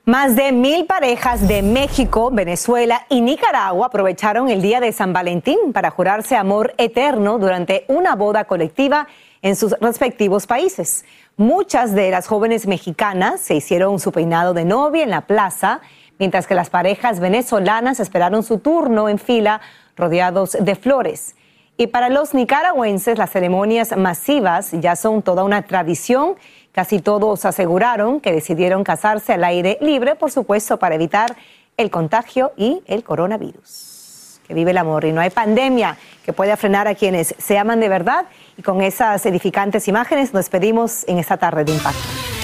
Más 0.08 0.36
de 0.36 0.52
mil 0.52 0.86
parejas 0.86 1.48
de 1.48 1.64
México, 1.64 2.30
Venezuela 2.32 3.08
y 3.10 3.22
Nicaragua 3.22 3.88
aprovecharon 3.88 4.50
el 4.50 4.62
día 4.62 4.80
de 4.80 4.92
San 4.92 5.14
Valentín 5.14 5.74
para 5.74 5.90
jurarse 5.90 6.36
amor 6.36 6.76
eterno 6.78 7.40
durante 7.40 7.86
una 7.88 8.16
boda 8.16 8.46
colectiva 8.46 9.08
en 9.42 9.56
sus 9.56 9.72
respectivos 9.80 10.46
países. 10.46 11.06
Muchas 11.38 11.96
de 11.96 12.12
las 12.12 12.28
jóvenes 12.28 12.68
mexicanas 12.68 13.42
se 13.42 13.56
hicieron 13.56 14.00
su 14.00 14.12
peinado 14.12 14.54
de 14.54 14.64
novia 14.64 15.02
en 15.02 15.10
la 15.10 15.22
plaza, 15.22 15.82
mientras 16.20 16.46
que 16.46 16.54
las 16.54 16.70
parejas 16.70 17.20
venezolanas 17.20 18.00
esperaron 18.00 18.44
su 18.44 18.60
turno 18.60 19.10
en 19.10 19.18
fila 19.18 19.60
rodeados 19.96 20.58
de 20.60 20.76
flores. 20.76 21.36
Y 21.78 21.88
para 21.88 22.10
los 22.10 22.34
nicaragüenses 22.34 23.18
las 23.18 23.32
ceremonias 23.32 23.96
masivas 23.98 24.72
ya 24.72 24.96
son 24.96 25.22
toda 25.22 25.44
una 25.44 25.64
tradición. 25.64 26.36
Casi 26.72 27.00
todos 27.00 27.46
aseguraron 27.46 28.22
que 28.22 28.32
decidieron 28.32 28.84
casarse 28.84 29.34
al 29.34 29.44
aire 29.44 29.78
libre, 29.82 30.16
por 30.16 30.32
supuesto, 30.32 30.78
para 30.78 30.96
evitar 30.96 31.36
el 31.78 31.90
contagio 31.90 32.54
y 32.56 32.82
el 32.86 33.04
coronavirus. 33.04 34.40
Que 34.48 34.54
vive 34.54 34.72
el 34.72 34.78
amor 34.78 35.04
y 35.06 35.12
no 35.12 35.22
hay 35.22 35.32
pandemia 35.32 35.98
que 36.24 36.32
pueda 36.32 36.56
frenar 36.56 36.88
a 36.88 36.96
quienes 36.96 37.36
se 37.38 37.58
aman 37.58 37.80
de 37.80 37.90
verdad. 37.90 38.26
Y 38.58 38.62
con 38.62 38.82
esas 38.82 39.26
edificantes 39.26 39.88
imágenes 39.88 40.34
nos 40.34 40.46
despedimos 40.46 41.04
en 41.08 41.20
esta 41.20 41.36
tarde 41.38 41.66
de 41.66 41.74
impacto. 41.74 42.35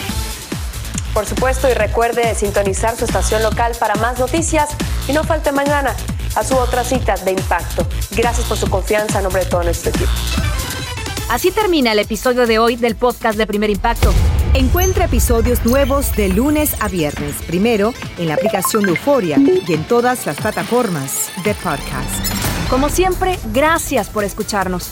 Por 1.13 1.26
supuesto, 1.26 1.69
y 1.69 1.74
recuerde 1.74 2.34
sintonizar 2.36 2.95
su 2.95 3.06
estación 3.06 3.43
local 3.43 3.74
para 3.80 3.95
más 3.95 4.19
noticias 4.19 4.69
y 5.08 5.13
no 5.13 5.24
falte 5.24 5.52
mañana 5.52 5.95
a 6.36 6.43
su 6.43 6.56
otra 6.56 6.84
cita 6.84 7.15
de 7.15 7.32
impacto. 7.32 7.86
Gracias 8.12 8.47
por 8.47 8.58
su 8.58 8.69
confianza 8.69 9.17
en 9.17 9.24
nombre 9.24 9.43
de 9.43 9.50
todo 9.50 9.63
nuestro 9.63 9.89
equipo. 9.89 10.10
Así 11.30 11.52
termina 11.52 11.93
el 11.93 12.00
episodio 12.00 12.45
de 12.45 12.60
hoy 12.60 12.76
del 12.76 12.95
podcast 12.95 13.38
de 13.38 13.47
Primer 13.47 13.69
Impacto. 13.69 14.13
Encuentra 14.54 15.06
episodios 15.06 15.65
nuevos 15.65 16.13
de 16.15 16.28
lunes 16.28 16.76
a 16.82 16.89
viernes, 16.89 17.36
primero 17.47 17.93
en 18.17 18.28
la 18.28 18.34
aplicación 18.34 18.84
de 18.84 18.89
Euforia 18.89 19.38
y 19.38 19.74
en 19.74 19.86
todas 19.86 20.26
las 20.26 20.38
plataformas 20.38 21.32
de 21.45 21.54
podcast. 21.56 22.69
Como 22.69 22.89
siempre, 22.89 23.39
gracias 23.54 24.10
por 24.10 24.26
escucharnos. 24.26 24.91